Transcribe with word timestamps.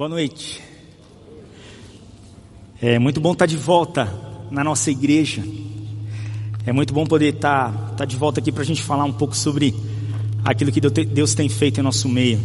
Boa 0.00 0.08
noite. 0.08 0.62
É 2.80 2.98
muito 2.98 3.20
bom 3.20 3.32
estar 3.32 3.44
de 3.44 3.58
volta 3.58 4.10
na 4.50 4.64
nossa 4.64 4.90
igreja. 4.90 5.44
É 6.64 6.72
muito 6.72 6.94
bom 6.94 7.04
poder 7.04 7.34
estar, 7.34 7.90
estar 7.92 8.06
de 8.06 8.16
volta 8.16 8.40
aqui 8.40 8.50
para 8.50 8.62
a 8.62 8.64
gente 8.64 8.82
falar 8.82 9.04
um 9.04 9.12
pouco 9.12 9.36
sobre 9.36 9.74
aquilo 10.42 10.72
que 10.72 10.80
Deus 10.80 11.34
tem 11.34 11.50
feito 11.50 11.80
em 11.80 11.82
nosso 11.82 12.08
meio. 12.08 12.40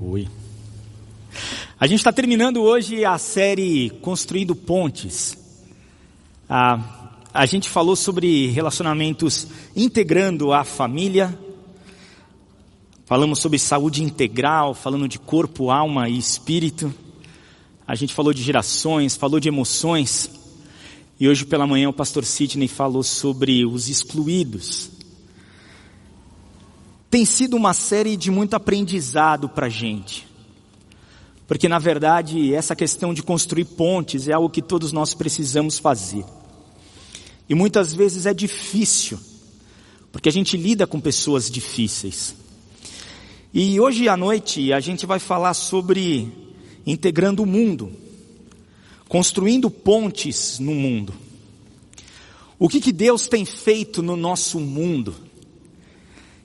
Oi. 0.00 0.26
A 1.78 1.86
gente 1.86 1.98
está 1.98 2.10
terminando 2.10 2.62
hoje 2.62 3.04
a 3.04 3.18
série 3.18 3.90
Construindo 4.00 4.54
Pontes. 4.54 5.36
Ah, 6.48 7.18
a 7.34 7.44
gente 7.44 7.68
falou 7.68 7.94
sobre 7.94 8.46
relacionamentos 8.46 9.46
integrando 9.76 10.54
a 10.54 10.64
família, 10.64 11.38
Falamos 13.10 13.40
sobre 13.40 13.58
saúde 13.58 14.04
integral, 14.04 14.72
falando 14.72 15.08
de 15.08 15.18
corpo, 15.18 15.72
alma 15.72 16.08
e 16.08 16.16
espírito. 16.16 16.94
A 17.84 17.96
gente 17.96 18.14
falou 18.14 18.32
de 18.32 18.40
gerações, 18.40 19.16
falou 19.16 19.40
de 19.40 19.48
emoções. 19.48 20.30
E 21.18 21.28
hoje 21.28 21.44
pela 21.44 21.66
manhã 21.66 21.88
o 21.88 21.92
pastor 21.92 22.24
Sidney 22.24 22.68
falou 22.68 23.02
sobre 23.02 23.66
os 23.66 23.88
excluídos. 23.88 24.92
Tem 27.10 27.24
sido 27.24 27.56
uma 27.56 27.74
série 27.74 28.16
de 28.16 28.30
muito 28.30 28.54
aprendizado 28.54 29.48
para 29.48 29.66
a 29.66 29.68
gente. 29.68 30.24
Porque 31.48 31.68
na 31.68 31.80
verdade 31.80 32.54
essa 32.54 32.76
questão 32.76 33.12
de 33.12 33.24
construir 33.24 33.64
pontes 33.64 34.28
é 34.28 34.34
algo 34.34 34.48
que 34.48 34.62
todos 34.62 34.92
nós 34.92 35.14
precisamos 35.14 35.80
fazer. 35.80 36.24
E 37.48 37.56
muitas 37.56 37.92
vezes 37.92 38.24
é 38.24 38.32
difícil, 38.32 39.18
porque 40.12 40.28
a 40.28 40.32
gente 40.32 40.56
lida 40.56 40.86
com 40.86 41.00
pessoas 41.00 41.50
difíceis. 41.50 42.38
E 43.52 43.80
hoje 43.80 44.08
à 44.08 44.16
noite 44.16 44.72
a 44.72 44.78
gente 44.78 45.04
vai 45.06 45.18
falar 45.18 45.54
sobre 45.54 46.32
integrando 46.86 47.42
o 47.42 47.46
mundo, 47.46 47.90
construindo 49.08 49.68
pontes 49.68 50.60
no 50.60 50.72
mundo. 50.72 51.12
O 52.60 52.68
que, 52.68 52.80
que 52.80 52.92
Deus 52.92 53.26
tem 53.26 53.44
feito 53.44 54.04
no 54.04 54.14
nosso 54.14 54.60
mundo? 54.60 55.16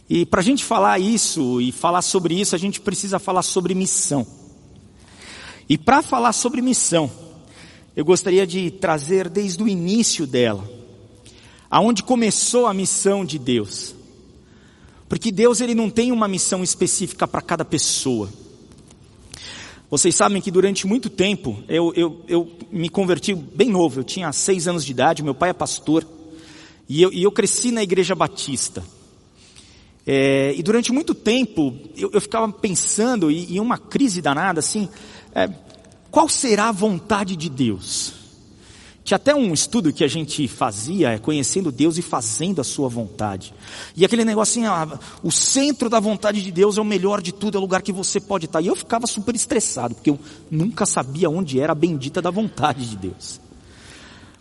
E 0.09 0.25
para 0.25 0.39
a 0.39 0.43
gente 0.43 0.63
falar 0.63 0.97
isso 0.97 1.61
e 1.61 1.71
falar 1.71 2.01
sobre 2.01 2.39
isso, 2.39 2.55
a 2.55 2.57
gente 2.57 2.81
precisa 2.81 3.19
falar 3.19 3.43
sobre 3.43 3.75
missão. 3.75 4.25
E 5.69 5.77
para 5.77 6.01
falar 6.01 6.33
sobre 6.33 6.59
missão, 6.59 7.11
eu 7.95 8.03
gostaria 8.03 8.47
de 8.47 8.71
trazer 8.71 9.29
desde 9.29 9.61
o 9.61 9.67
início 9.67 10.25
dela, 10.25 10.67
aonde 11.69 12.01
começou 12.01 12.65
a 12.65 12.73
missão 12.73 13.23
de 13.23 13.37
Deus. 13.37 13.93
Porque 15.07 15.31
Deus 15.31 15.61
ele 15.61 15.75
não 15.75 15.89
tem 15.89 16.11
uma 16.11 16.27
missão 16.27 16.63
específica 16.63 17.27
para 17.27 17.41
cada 17.41 17.63
pessoa. 17.63 18.29
Vocês 19.89 20.15
sabem 20.15 20.41
que 20.41 20.49
durante 20.49 20.87
muito 20.87 21.09
tempo 21.09 21.63
eu, 21.67 21.93
eu, 21.95 22.21
eu 22.27 22.51
me 22.71 22.89
converti 22.89 23.35
bem 23.35 23.69
novo, 23.69 23.99
eu 23.99 24.03
tinha 24.03 24.31
seis 24.33 24.67
anos 24.67 24.83
de 24.83 24.91
idade, 24.91 25.23
meu 25.23 25.35
pai 25.35 25.51
é 25.51 25.53
pastor, 25.53 26.05
e 26.89 27.01
eu, 27.01 27.13
e 27.13 27.23
eu 27.23 27.31
cresci 27.31 27.71
na 27.71 27.83
igreja 27.83 28.15
batista. 28.15 28.83
É, 30.07 30.53
e 30.55 30.61
durante 30.61 30.91
muito 30.91 31.13
tempo 31.13 31.73
eu, 31.95 32.09
eu 32.11 32.21
ficava 32.21 32.51
pensando, 32.51 33.29
e, 33.29 33.55
em 33.55 33.59
uma 33.59 33.77
crise 33.77 34.21
danada 34.21 34.59
assim, 34.59 34.89
é, 35.33 35.49
qual 36.09 36.27
será 36.27 36.69
a 36.69 36.71
vontade 36.71 37.35
de 37.35 37.49
Deus? 37.49 38.24
Tinha 39.05 39.17
até 39.17 39.35
um 39.35 39.53
estudo 39.53 39.93
que 39.93 40.03
a 40.03 40.07
gente 40.07 40.47
fazia, 40.47 41.11
é 41.11 41.19
conhecendo 41.19 41.71
Deus 41.71 41.95
e 41.99 42.01
fazendo 42.01 42.59
a 42.59 42.63
sua 42.63 42.89
vontade. 42.89 43.53
E 43.95 44.03
aquele 44.03 44.25
negocinho, 44.25 44.71
ah, 44.71 44.99
o 45.21 45.31
centro 45.31 45.91
da 45.91 45.99
vontade 45.99 46.41
de 46.41 46.51
Deus 46.51 46.79
é 46.79 46.81
o 46.81 46.85
melhor 46.85 47.21
de 47.21 47.31
tudo, 47.31 47.55
é 47.55 47.59
o 47.59 47.61
lugar 47.61 47.83
que 47.83 47.93
você 47.93 48.19
pode 48.19 48.45
estar. 48.45 48.61
E 48.61 48.67
eu 48.67 48.75
ficava 48.75 49.05
super 49.05 49.35
estressado, 49.35 49.93
porque 49.93 50.09
eu 50.09 50.19
nunca 50.49 50.87
sabia 50.87 51.29
onde 51.29 51.59
era 51.59 51.71
a 51.71 51.75
bendita 51.75 52.19
da 52.19 52.31
vontade 52.31 52.89
de 52.89 52.97
Deus. 52.97 53.39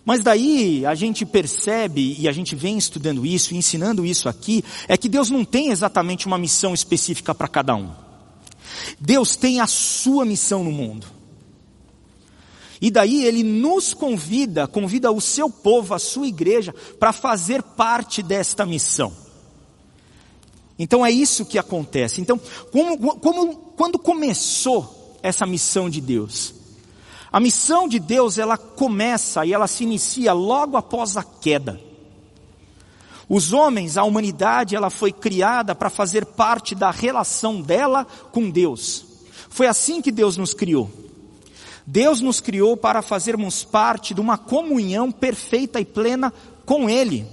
Mas 0.02 0.20
daí 0.20 0.86
a 0.86 0.94
gente 0.94 1.26
percebe, 1.26 2.16
e 2.18 2.26
a 2.26 2.32
gente 2.32 2.56
vem 2.56 2.78
estudando 2.78 3.26
isso, 3.26 3.52
e 3.52 3.58
ensinando 3.58 4.06
isso 4.06 4.30
aqui, 4.30 4.64
é 4.88 4.96
que 4.96 5.10
Deus 5.10 5.28
não 5.28 5.44
tem 5.44 5.72
exatamente 5.72 6.26
uma 6.26 6.38
missão 6.38 6.72
específica 6.72 7.34
para 7.34 7.48
cada 7.48 7.76
um. 7.76 7.90
Deus 8.98 9.36
tem 9.36 9.60
a 9.60 9.66
sua 9.66 10.24
missão 10.24 10.64
no 10.64 10.72
mundo. 10.72 11.13
E 12.84 12.90
daí 12.90 13.24
ele 13.24 13.42
nos 13.42 13.94
convida, 13.94 14.66
convida 14.68 15.10
o 15.10 15.18
seu 15.18 15.48
povo, 15.48 15.94
a 15.94 15.98
sua 15.98 16.26
igreja, 16.26 16.74
para 17.00 17.14
fazer 17.14 17.62
parte 17.62 18.22
desta 18.22 18.66
missão. 18.66 19.10
Então 20.78 21.06
é 21.06 21.10
isso 21.10 21.46
que 21.46 21.58
acontece. 21.58 22.20
Então, 22.20 22.38
como, 22.70 23.18
como, 23.20 23.56
quando 23.74 23.98
começou 23.98 25.16
essa 25.22 25.46
missão 25.46 25.88
de 25.88 25.98
Deus? 25.98 26.52
A 27.32 27.40
missão 27.40 27.88
de 27.88 27.98
Deus, 27.98 28.36
ela 28.36 28.58
começa 28.58 29.46
e 29.46 29.54
ela 29.54 29.66
se 29.66 29.82
inicia 29.82 30.34
logo 30.34 30.76
após 30.76 31.16
a 31.16 31.24
queda. 31.24 31.80
Os 33.26 33.54
homens, 33.54 33.96
a 33.96 34.04
humanidade, 34.04 34.76
ela 34.76 34.90
foi 34.90 35.10
criada 35.10 35.74
para 35.74 35.88
fazer 35.88 36.26
parte 36.26 36.74
da 36.74 36.90
relação 36.90 37.62
dela 37.62 38.06
com 38.30 38.50
Deus. 38.50 39.06
Foi 39.48 39.66
assim 39.66 40.02
que 40.02 40.12
Deus 40.12 40.36
nos 40.36 40.52
criou. 40.52 41.03
Deus 41.86 42.20
nos 42.20 42.40
criou 42.40 42.76
para 42.76 43.02
fazermos 43.02 43.62
parte 43.62 44.14
de 44.14 44.20
uma 44.20 44.38
comunhão 44.38 45.12
perfeita 45.12 45.80
e 45.80 45.84
plena 45.84 46.32
com 46.64 46.88
Ele. 46.88 47.26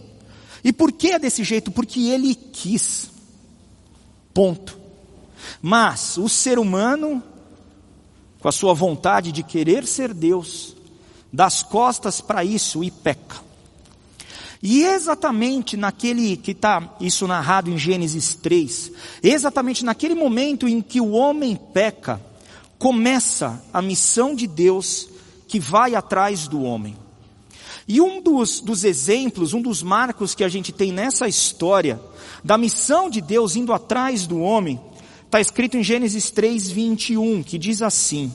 E 0.63 0.73
por 0.73 0.91
que 0.91 1.11
é 1.11 1.19
desse 1.19 1.43
jeito? 1.43 1.71
Porque 1.71 2.01
Ele 2.01 2.35
quis. 2.35 3.09
Ponto. 4.33 4.77
Mas 5.61 6.17
o 6.17 6.27
ser 6.27 6.59
humano, 6.59 7.23
com 8.39 8.47
a 8.47 8.51
sua 8.51 8.73
vontade 8.73 9.31
de 9.31 9.43
querer 9.43 9.85
ser 9.85 10.13
Deus, 10.13 10.75
dá 11.31 11.45
as 11.45 11.63
costas 11.63 12.19
para 12.19 12.43
isso 12.43 12.83
e 12.83 12.91
peca. 12.91 13.51
E 14.63 14.83
exatamente 14.83 15.75
naquele 15.75 16.37
que 16.37 16.51
está 16.51 16.95
isso 16.99 17.25
narrado 17.25 17.71
em 17.71 17.77
Gênesis 17.79 18.35
3, 18.35 18.91
exatamente 19.23 19.83
naquele 19.83 20.13
momento 20.13 20.67
em 20.67 20.81
que 20.81 21.01
o 21.01 21.11
homem 21.11 21.55
peca, 21.55 22.21
começa 22.81 23.63
a 23.71 23.79
missão 23.79 24.33
de 24.33 24.47
Deus 24.47 25.07
que 25.47 25.59
vai 25.59 25.93
atrás 25.93 26.47
do 26.47 26.63
homem. 26.63 26.97
E 27.87 28.01
um 28.01 28.19
dos, 28.19 28.59
dos 28.59 28.83
exemplos, 28.83 29.53
um 29.53 29.61
dos 29.61 29.83
marcos 29.83 30.33
que 30.33 30.43
a 30.43 30.49
gente 30.49 30.71
tem 30.71 30.91
nessa 30.91 31.27
história, 31.27 32.01
da 32.43 32.57
missão 32.57 33.07
de 33.07 33.21
Deus 33.21 33.55
indo 33.55 33.71
atrás 33.71 34.25
do 34.25 34.39
homem, 34.39 34.81
está 35.23 35.39
escrito 35.39 35.77
em 35.77 35.83
Gênesis 35.83 36.31
3, 36.31 36.71
21, 36.71 37.43
que 37.43 37.59
diz 37.59 37.83
assim: 37.83 38.33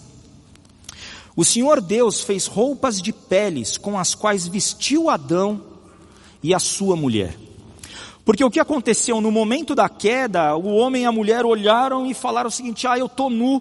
O 1.34 1.44
Senhor 1.44 1.80
Deus 1.80 2.20
fez 2.20 2.46
roupas 2.46 3.02
de 3.02 3.12
peles 3.12 3.76
com 3.76 3.98
as 3.98 4.14
quais 4.14 4.46
vestiu 4.46 5.10
Adão 5.10 5.60
e 6.40 6.54
a 6.54 6.60
sua 6.60 6.94
mulher. 6.94 7.36
Porque 8.24 8.44
o 8.44 8.50
que 8.50 8.60
aconteceu 8.60 9.20
no 9.20 9.32
momento 9.32 9.74
da 9.74 9.88
queda, 9.88 10.54
o 10.54 10.68
homem 10.76 11.02
e 11.02 11.06
a 11.06 11.10
mulher 11.10 11.44
olharam 11.44 12.06
e 12.08 12.14
falaram 12.14 12.46
o 12.46 12.52
seguinte: 12.52 12.86
Ah, 12.86 12.96
eu 12.96 13.06
estou 13.06 13.28
nu. 13.28 13.60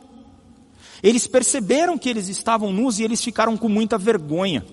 Eles 1.05 1.27
perceberam 1.27 1.99
que 1.99 2.09
eles 2.09 2.29
estavam 2.29 2.73
nus 2.73 2.97
e 2.97 3.03
eles 3.03 3.23
ficaram 3.23 3.55
com 3.55 3.69
muita 3.69 3.95
vergonha. 3.95 4.65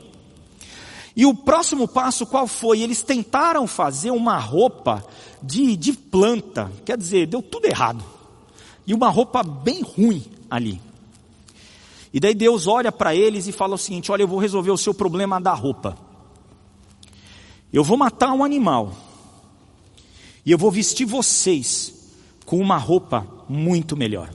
E 1.15 1.27
o 1.27 1.35
próximo 1.35 1.87
passo 1.87 2.25
qual 2.25 2.47
foi? 2.47 2.81
Eles 2.81 3.03
tentaram 3.03 3.67
fazer 3.67 4.11
uma 4.13 4.39
roupa 4.39 5.05
de, 5.43 5.77
de 5.77 5.93
planta, 5.93 6.73
quer 6.87 6.97
dizer, 6.97 7.27
deu 7.27 7.43
tudo 7.43 7.67
errado. 7.67 8.03
E 8.87 8.95
uma 8.95 9.11
roupa 9.11 9.43
bem 9.43 9.83
ruim 9.83 10.25
ali. 10.51 10.81
E 12.15 12.19
daí 12.19 12.35
Deus 12.35 12.67
olha 12.67 12.91
para 12.91 13.15
eles 13.15 13.47
e 13.47 13.53
fala 13.53 13.75
o 13.75 13.79
seguinte: 13.79 14.11
Olha, 14.11 14.23
eu 14.23 14.29
vou 14.29 14.39
resolver 14.39 14.71
o 14.71 14.79
seu 14.79 14.95
problema 14.95 15.39
da 15.39 15.53
roupa. 15.53 15.99
Eu 17.71 17.85
vou 17.85 17.99
matar 17.99 18.33
um 18.33 18.43
animal. 18.43 18.95
E 20.47 20.51
eu 20.51 20.57
vou 20.57 20.71
vestir 20.71 21.05
vocês 21.05 21.93
com 22.47 22.59
uma 22.59 22.79
roupa 22.79 23.27
muito 23.51 23.95
melhor. 23.95 24.31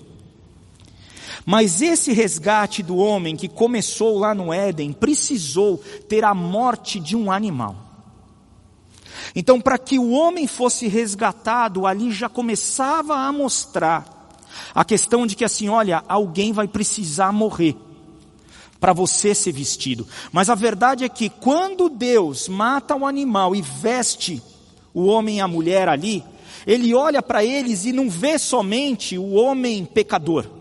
Mas 1.49 1.81
esse 1.81 2.11
resgate 2.11 2.83
do 2.83 2.97
homem 2.97 3.38
que 3.38 3.47
começou 3.47 4.19
lá 4.19 4.35
no 4.35 4.51
Éden 4.51 4.91
precisou 4.91 5.77
ter 6.09 6.25
a 6.25 6.33
morte 6.33 6.99
de 6.99 7.15
um 7.15 7.31
animal. 7.31 7.73
Então, 9.33 9.61
para 9.61 9.77
que 9.77 9.97
o 9.97 10.09
homem 10.09 10.45
fosse 10.45 10.89
resgatado, 10.89 11.88
ali 11.88 12.11
já 12.11 12.27
começava 12.27 13.15
a 13.15 13.31
mostrar 13.31 14.35
a 14.75 14.83
questão 14.83 15.25
de 15.25 15.38
que 15.38 15.45
assim, 15.45 15.69
olha, 15.69 16.03
alguém 16.09 16.51
vai 16.51 16.67
precisar 16.67 17.31
morrer 17.31 17.77
para 18.77 18.91
você 18.91 19.33
ser 19.33 19.53
vestido. 19.53 20.05
Mas 20.33 20.49
a 20.49 20.55
verdade 20.55 21.05
é 21.05 21.09
que 21.09 21.29
quando 21.29 21.88
Deus 21.88 22.49
mata 22.49 22.94
o 22.94 23.03
um 23.03 23.07
animal 23.07 23.55
e 23.55 23.61
veste 23.61 24.44
o 24.94 25.05
homem 25.05 25.38
e 25.38 25.41
a 25.41 25.47
mulher 25.47 25.88
ali, 25.88 26.25
ele 26.65 26.94
olha 26.94 27.21
para 27.21 27.41
eles 27.41 27.85
e 27.85 27.94
não 27.94 28.09
vê 28.09 28.38
somente 28.38 29.17
o 29.17 29.31
homem 29.35 29.85
pecador. 29.85 30.56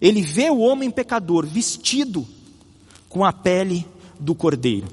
Ele 0.00 0.22
vê 0.22 0.50
o 0.50 0.58
homem 0.58 0.90
pecador 0.90 1.46
vestido 1.46 2.26
com 3.08 3.24
a 3.24 3.32
pele 3.32 3.86
do 4.18 4.34
cordeiro. 4.34 4.88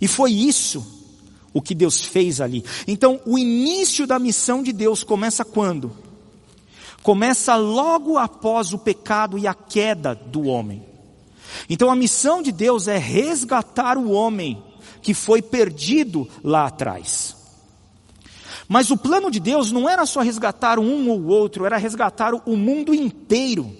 E 0.00 0.08
foi 0.08 0.32
isso 0.32 0.84
o 1.52 1.60
que 1.60 1.74
Deus 1.74 2.04
fez 2.04 2.40
ali. 2.40 2.64
Então, 2.88 3.20
o 3.26 3.38
início 3.38 4.06
da 4.06 4.18
missão 4.18 4.62
de 4.62 4.72
Deus 4.72 5.04
começa 5.04 5.44
quando? 5.44 5.92
começa 7.02 7.56
logo 7.56 8.16
após 8.16 8.72
o 8.72 8.78
pecado 8.78 9.36
e 9.36 9.46
a 9.46 9.54
queda 9.54 10.14
do 10.14 10.44
homem. 10.44 10.82
Então 11.68 11.90
a 11.90 11.96
missão 11.96 12.40
de 12.40 12.52
Deus 12.52 12.88
é 12.88 12.96
resgatar 12.96 13.98
o 13.98 14.10
homem 14.10 14.62
que 15.02 15.12
foi 15.12 15.42
perdido 15.42 16.28
lá 16.42 16.66
atrás. 16.66 17.36
Mas 18.68 18.90
o 18.90 18.96
plano 18.96 19.30
de 19.30 19.40
Deus 19.40 19.72
não 19.72 19.88
era 19.88 20.06
só 20.06 20.20
resgatar 20.20 20.78
um 20.78 21.10
ou 21.10 21.26
outro, 21.26 21.66
era 21.66 21.76
resgatar 21.76 22.32
o 22.34 22.56
mundo 22.56 22.94
inteiro. 22.94 23.76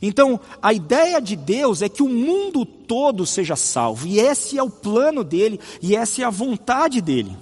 Então, 0.00 0.40
a 0.62 0.72
ideia 0.72 1.20
de 1.20 1.36
Deus 1.36 1.82
é 1.82 1.88
que 1.88 2.02
o 2.02 2.08
mundo 2.08 2.64
todo 2.64 3.26
seja 3.26 3.56
salvo, 3.56 4.06
e 4.06 4.18
esse 4.18 4.58
é 4.58 4.62
o 4.62 4.70
plano 4.70 5.24
dele, 5.24 5.60
e 5.82 5.96
essa 5.96 6.22
é 6.22 6.24
a 6.24 6.30
vontade 6.30 7.00
dele. 7.00 7.36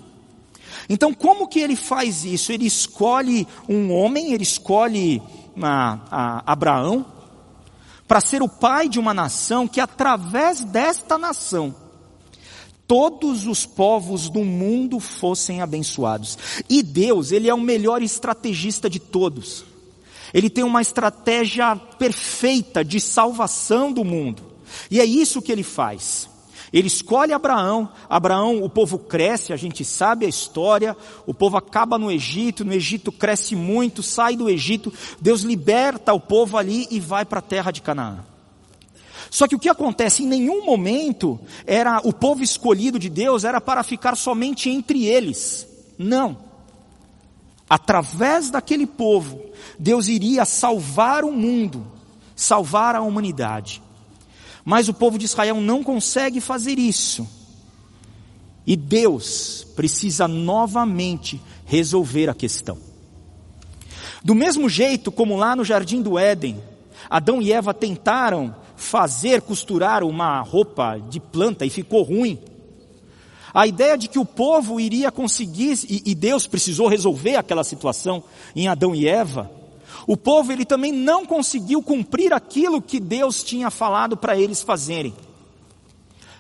Então, 0.89 1.15
como 1.15 1.49
que 1.49 1.61
ele 1.61 1.77
faz 1.77 2.25
isso? 2.25 2.53
Ele 2.53 2.67
escolhe 2.67 3.47
um 3.69 3.93
homem, 3.93 4.33
ele 4.33 4.43
escolhe 4.43 5.23
a, 5.61 5.99
a 6.11 6.53
Abraão, 6.53 7.07
para 8.07 8.21
ser 8.21 8.43
o 8.43 8.49
pai 8.49 8.89
de 8.89 8.99
uma 8.99 9.15
nação 9.15 9.67
que, 9.67 9.81
através 9.81 10.63
desta 10.63 11.17
nação, 11.17 11.75
todos 12.87 13.47
os 13.47 13.65
povos 13.65 14.29
do 14.29 14.45
mundo 14.45 15.01
fossem 15.01 15.63
abençoados. 15.63 16.37
E 16.69 16.83
Deus, 16.83 17.33
Ele 17.33 17.49
é 17.49 17.55
o 17.55 17.61
melhor 17.61 18.03
estrategista 18.03 18.91
de 18.91 18.99
todos. 18.99 19.72
Ele 20.33 20.49
tem 20.49 20.65
uma 20.65 20.81
estratégia 20.81 21.77
perfeita 21.77 22.85
de 22.85 23.01
salvação 23.01 23.93
do 23.93 24.05
mundo. 24.05 24.43
E 24.91 25.01
é 25.01 25.05
isso 25.05 25.43
que 25.43 25.53
ele 25.53 25.63
faz. 25.63 26.29
Ele 26.73 26.87
escolhe 26.87 27.35
Abraão, 27.35 27.91
Abraão, 28.09 28.63
o 28.63 28.69
povo 28.69 28.99
cresce, 28.99 29.53
a 29.53 29.57
gente 29.57 29.85
sabe 29.85 30.25
a 30.25 30.29
história, 30.29 30.97
o 31.27 31.35
povo 31.35 31.59
acaba 31.59 31.99
no 31.99 32.11
Egito, 32.11 32.65
no 32.65 32.73
Egito 32.73 33.13
cresce 33.13 33.55
muito, 33.55 34.03
sai 34.03 34.37
do 34.37 34.49
Egito, 34.49 34.91
Deus 35.21 35.43
liberta 35.43 36.15
o 36.15 36.21
povo 36.21 36.57
ali 36.57 36.87
e 36.91 36.99
vai 36.99 37.27
para 37.27 37.41
a 37.41 37.43
terra 37.43 37.71
de 37.71 37.83
Canaã. 37.83 38.25
Só 39.31 39.47
que 39.47 39.55
o 39.55 39.59
que 39.59 39.69
acontece 39.69 40.23
em 40.23 40.27
nenhum 40.27 40.65
momento 40.65 41.39
era 41.67 42.01
o 42.05 42.13
povo 42.13 42.43
escolhido 42.43 42.99
de 42.99 43.11
Deus 43.11 43.45
era 43.45 43.61
para 43.61 43.83
ficar 43.83 44.17
somente 44.17 44.71
entre 44.71 45.05
eles. 45.05 45.67
Não. 45.99 46.52
Através 47.73 48.51
daquele 48.51 48.87
povo, 48.87 49.41
Deus 49.79 50.07
iria 50.07 50.45
salvar 50.45 51.25
o 51.25 51.33
mundo, 51.33 51.87
salvar 52.37 52.95
a 52.95 53.01
humanidade. 53.01 53.83
Mas 54.63 54.91
o 54.91 54.93
povo 54.93 55.17
de 55.17 55.25
Israel 55.25 55.59
não 55.59 55.83
consegue 55.83 56.39
fazer 56.39 56.79
isso. 56.79 57.27
E 58.67 58.77
Deus 58.77 59.67
precisa 59.75 60.29
novamente 60.29 61.41
resolver 61.65 62.29
a 62.29 62.35
questão. 62.35 62.77
Do 64.23 64.35
mesmo 64.35 64.69
jeito 64.69 65.11
como 65.11 65.35
lá 65.35 65.57
no 65.57 65.65
jardim 65.65 66.03
do 66.03 66.19
Éden, 66.19 66.63
Adão 67.09 67.41
e 67.41 67.55
Eva 67.55 67.73
tentaram 67.73 68.55
fazer 68.77 69.41
costurar 69.41 70.05
uma 70.05 70.43
roupa 70.43 70.99
de 71.09 71.19
planta 71.19 71.65
e 71.65 71.71
ficou 71.71 72.03
ruim. 72.03 72.39
A 73.55 73.67
ideia 73.67 73.99
de 73.99 74.09
que 74.09 74.19
o 74.19 74.25
povo 74.25 74.81
iria 74.81 75.13
conseguir, 75.13 75.79
e 75.89 76.15
Deus 76.15 76.47
precisou 76.47 76.89
resolver 76.89 77.37
aquela 77.37 77.65
situação 77.65 78.23
em 78.57 78.69
Adão 78.69 78.95
e 78.95 79.07
Eva, 79.07 79.51
o 80.07 80.17
povo 80.17 80.53
ele 80.53 80.65
também 80.65 80.93
não 80.93 81.25
conseguiu 81.27 81.83
cumprir 81.83 82.33
aquilo 82.33 82.81
que 82.81 82.99
Deus 82.99 83.45
tinha 83.45 83.71
falado 83.71 84.17
para 84.17 84.37
eles 84.37 84.63
fazerem. 84.63 85.15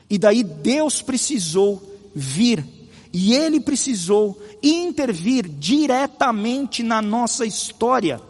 E 0.09 0.19
daí 0.19 0.43
Deus 0.43 1.00
precisou 1.00 1.82
vir 2.14 2.64
e 3.12 3.35
ele 3.35 3.61
precisou 3.61 4.41
intervir 4.62 5.47
diretamente 5.49 6.82
na 6.82 7.03
nossa 7.03 7.44
história 7.44 8.20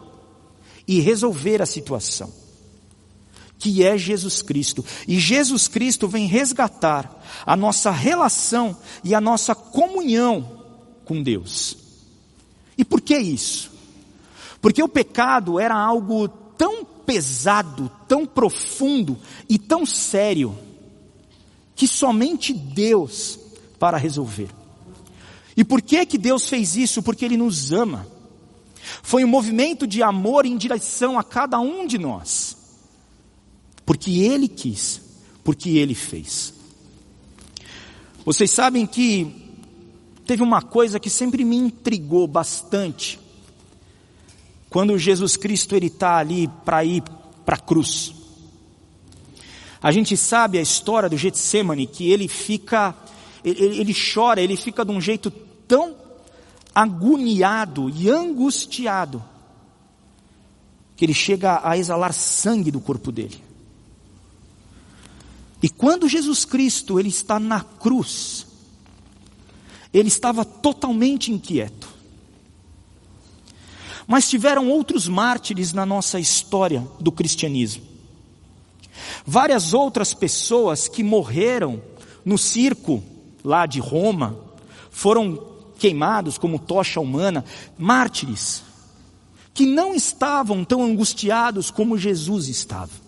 e 0.87 0.99
resolver 0.99 1.61
a 1.61 1.65
situação. 1.65 2.42
Que 3.63 3.81
é 3.81 3.97
Jesus 3.97 4.41
Cristo. 4.41 4.83
E 5.07 5.17
Jesus 5.17 5.69
Cristo 5.69 6.05
vem 6.05 6.27
resgatar 6.27 7.23
a 7.45 7.55
nossa 7.55 7.91
relação 7.91 8.75
e 9.05 9.15
a 9.15 9.21
nossa 9.21 9.55
comunhão 9.55 10.59
com 11.05 11.23
Deus. 11.23 11.77
E 12.77 12.83
por 12.83 12.99
que 12.99 13.17
isso? 13.17 13.71
Porque 14.61 14.83
o 14.83 14.89
pecado 14.89 15.61
era 15.61 15.75
algo 15.75 16.27
tão 16.27 16.83
pesado, 16.83 17.89
tão 18.05 18.25
profundo 18.25 19.17
e 19.47 19.57
tão 19.57 19.85
sério, 19.85 20.53
que 21.73 21.87
somente 21.87 22.51
Deus 22.51 23.39
para 23.79 23.95
resolver. 23.95 24.49
E 25.55 25.63
por 25.63 25.81
que 25.81 26.05
que 26.05 26.17
Deus 26.17 26.49
fez 26.49 26.75
isso? 26.75 27.01
Porque 27.01 27.23
Ele 27.23 27.37
nos 27.37 27.71
ama. 27.71 28.05
Foi 29.01 29.23
um 29.23 29.29
movimento 29.29 29.87
de 29.87 30.03
amor 30.03 30.45
em 30.45 30.57
direção 30.57 31.17
a 31.17 31.23
cada 31.23 31.61
um 31.61 31.87
de 31.87 31.97
nós. 31.97 32.57
Porque 33.85 34.21
Ele 34.21 34.47
quis, 34.47 35.01
porque 35.43 35.77
Ele 35.77 35.95
fez. 35.95 36.53
Vocês 38.25 38.49
sabem 38.51 38.85
que 38.85 39.43
teve 40.25 40.41
uma 40.41 40.61
coisa 40.61 40.99
que 40.99 41.09
sempre 41.09 41.43
me 41.43 41.57
intrigou 41.57 42.27
bastante 42.27 43.19
quando 44.69 44.97
Jesus 44.97 45.37
Cristo 45.37 45.75
ele 45.75 45.85
está 45.85 46.17
ali 46.17 46.49
para 46.65 46.83
ir 46.83 47.03
para 47.45 47.55
a 47.55 47.59
cruz. 47.59 48.11
A 49.79 49.91
gente 49.91 50.17
sabe 50.17 50.57
a 50.57 50.61
história 50.61 51.07
do 51.07 51.15
Getsemane, 51.15 51.85
que 51.85 52.09
ele 52.09 52.27
fica, 52.27 52.95
ele, 53.43 53.79
ele 53.79 53.93
chora, 53.93 54.41
ele 54.41 54.55
fica 54.55 54.83
de 54.83 54.91
um 54.91 54.99
jeito 54.99 55.29
tão 55.67 55.95
agoniado 56.73 57.87
e 57.89 58.09
angustiado, 58.09 59.23
que 60.95 61.05
ele 61.05 61.13
chega 61.13 61.59
a 61.63 61.77
exalar 61.77 62.11
sangue 62.11 62.71
do 62.71 62.79
corpo 62.79 63.11
dele. 63.11 63.43
E 65.63 65.69
quando 65.69 66.09
Jesus 66.09 66.43
Cristo 66.43 66.99
ele 66.99 67.07
está 67.07 67.39
na 67.39 67.61
cruz, 67.61 68.45
ele 69.93 70.09
estava 70.09 70.43
totalmente 70.43 71.31
inquieto. 71.31 71.87
Mas 74.05 74.29
tiveram 74.29 74.67
outros 74.69 75.07
mártires 75.07 75.71
na 75.71 75.85
nossa 75.85 76.19
história 76.19 76.85
do 76.99 77.13
cristianismo. 77.13 77.81
Várias 79.25 79.73
outras 79.73 80.13
pessoas 80.13 80.89
que 80.89 81.01
morreram 81.01 81.81
no 82.25 82.37
circo 82.37 83.01
lá 83.41 83.65
de 83.65 83.79
Roma 83.79 84.37
foram 84.91 85.47
queimados 85.79 86.37
como 86.37 86.59
tocha 86.59 86.99
humana, 86.99 87.45
mártires, 87.77 88.63
que 89.53 89.65
não 89.65 89.95
estavam 89.95 90.65
tão 90.65 90.83
angustiados 90.83 91.71
como 91.71 91.97
Jesus 91.97 92.49
estava. 92.49 93.02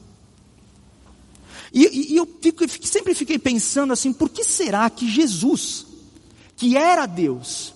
E, 1.75 2.13
e, 2.13 2.15
eu 2.15 2.25
fico, 2.41 2.63
sempre 2.87 3.13
fiquei 3.13 3.37
pensando 3.37 3.91
assim, 3.91 4.13
por 4.13 4.29
que 4.29 4.45
será 4.45 4.89
que 4.89 5.11
Jesus, 5.11 5.85
que 6.55 6.77
era 6.77 7.05
Deus, 7.05 7.73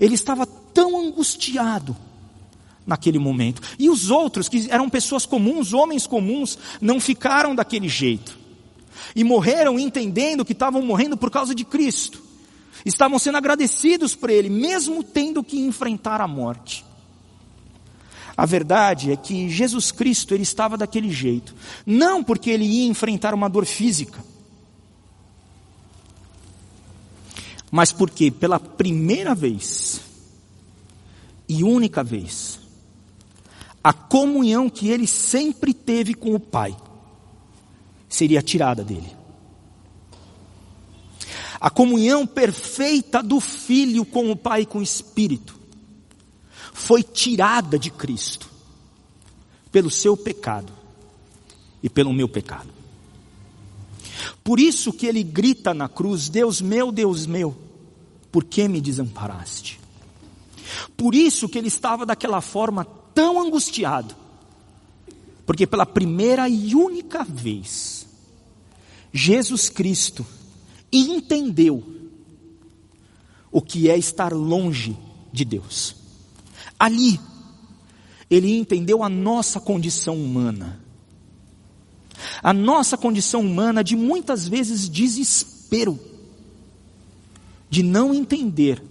ele 0.00 0.14
estava 0.14 0.46
tão 0.46 0.98
angustiado 0.98 1.94
naquele 2.86 3.18
momento. 3.18 3.60
E 3.78 3.90
os 3.90 4.10
outros, 4.10 4.48
que 4.48 4.70
eram 4.70 4.88
pessoas 4.88 5.26
comuns, 5.26 5.74
homens 5.74 6.06
comuns, 6.06 6.58
não 6.80 6.98
ficaram 6.98 7.54
daquele 7.54 7.88
jeito. 7.88 8.38
E 9.14 9.22
morreram 9.22 9.78
entendendo 9.78 10.44
que 10.44 10.52
estavam 10.52 10.80
morrendo 10.80 11.18
por 11.18 11.30
causa 11.30 11.54
de 11.54 11.66
Cristo. 11.66 12.22
Estavam 12.82 13.18
sendo 13.18 13.36
agradecidos 13.36 14.14
por 14.14 14.30
Ele, 14.30 14.48
mesmo 14.48 15.02
tendo 15.02 15.44
que 15.44 15.58
enfrentar 15.58 16.22
a 16.22 16.26
morte. 16.26 16.82
A 18.36 18.46
verdade 18.46 19.12
é 19.12 19.16
que 19.16 19.48
Jesus 19.48 19.92
Cristo 19.92 20.34
ele 20.34 20.42
estava 20.42 20.76
daquele 20.76 21.10
jeito, 21.10 21.54
não 21.86 22.22
porque 22.22 22.50
ele 22.50 22.64
ia 22.64 22.88
enfrentar 22.88 23.32
uma 23.32 23.48
dor 23.48 23.64
física, 23.64 24.22
mas 27.70 27.92
porque 27.92 28.30
pela 28.30 28.58
primeira 28.58 29.34
vez 29.34 30.00
e 31.48 31.62
única 31.62 32.02
vez, 32.02 32.58
a 33.82 33.92
comunhão 33.92 34.68
que 34.68 34.88
ele 34.88 35.06
sempre 35.06 35.72
teve 35.72 36.14
com 36.14 36.34
o 36.34 36.40
Pai 36.40 36.76
seria 38.08 38.42
tirada 38.42 38.82
dele. 38.82 39.14
A 41.60 41.70
comunhão 41.70 42.26
perfeita 42.26 43.22
do 43.22 43.40
Filho 43.40 44.04
com 44.04 44.30
o 44.30 44.36
Pai 44.36 44.62
e 44.62 44.66
com 44.66 44.78
o 44.78 44.82
Espírito 44.82 45.63
foi 46.74 47.04
tirada 47.04 47.78
de 47.78 47.88
Cristo 47.88 48.50
pelo 49.70 49.88
seu 49.90 50.16
pecado 50.16 50.72
e 51.80 51.88
pelo 51.88 52.12
meu 52.12 52.28
pecado. 52.28 52.68
Por 54.42 54.58
isso 54.58 54.92
que 54.92 55.06
ele 55.06 55.22
grita 55.22 55.72
na 55.72 55.88
cruz: 55.88 56.28
Deus 56.28 56.60
meu, 56.60 56.90
Deus 56.90 57.26
meu, 57.26 57.56
por 58.30 58.44
que 58.44 58.66
me 58.66 58.80
desamparaste? 58.80 59.80
Por 60.96 61.14
isso 61.14 61.48
que 61.48 61.56
ele 61.56 61.68
estava 61.68 62.04
daquela 62.04 62.40
forma 62.40 62.84
tão 63.14 63.40
angustiado. 63.40 64.16
Porque 65.46 65.66
pela 65.66 65.86
primeira 65.86 66.48
e 66.48 66.74
única 66.74 67.22
vez, 67.22 68.06
Jesus 69.12 69.68
Cristo 69.68 70.26
entendeu 70.92 71.84
o 73.52 73.62
que 73.62 73.88
é 73.88 73.96
estar 73.96 74.32
longe 74.32 74.96
de 75.32 75.44
Deus. 75.44 76.03
Ali, 76.84 77.18
ele 78.28 78.58
entendeu 78.58 79.02
a 79.02 79.08
nossa 79.08 79.58
condição 79.58 80.22
humana. 80.22 80.78
A 82.42 82.52
nossa 82.52 82.94
condição 82.94 83.40
humana 83.40 83.82
de 83.82 83.96
muitas 83.96 84.46
vezes 84.46 84.86
desespero, 84.86 85.98
de 87.70 87.82
não 87.82 88.12
entender 88.12 88.82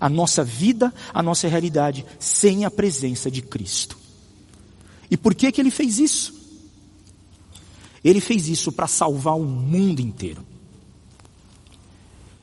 a 0.00 0.08
nossa 0.08 0.42
vida, 0.42 0.90
a 1.12 1.22
nossa 1.22 1.46
realidade 1.46 2.06
sem 2.18 2.64
a 2.64 2.70
presença 2.70 3.30
de 3.30 3.42
Cristo. 3.42 3.98
E 5.10 5.16
por 5.18 5.34
que 5.34 5.52
que 5.52 5.60
ele 5.60 5.70
fez 5.70 5.98
isso? 5.98 6.34
Ele 8.02 8.22
fez 8.22 8.48
isso 8.48 8.72
para 8.72 8.86
salvar 8.86 9.36
o 9.36 9.44
mundo 9.44 10.00
inteiro. 10.00 10.42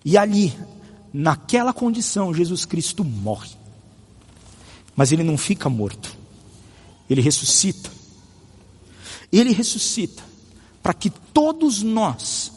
E 0.06 0.20
ali, 0.20 0.56
naquela 1.12 1.74
condição, 1.74 2.32
Jesus 2.32 2.64
Cristo 2.64 3.04
morre. 3.04 3.63
Mas 4.96 5.12
ele 5.12 5.24
não 5.24 5.38
fica 5.38 5.70
morto. 5.70 6.16
Ele 7.10 7.22
ressuscita. 7.22 7.90
Ele 9.32 9.52
ressuscita 9.52 10.24
para 10.82 10.94
que 10.94 11.10
todos 11.10 11.82
nós 11.82 12.52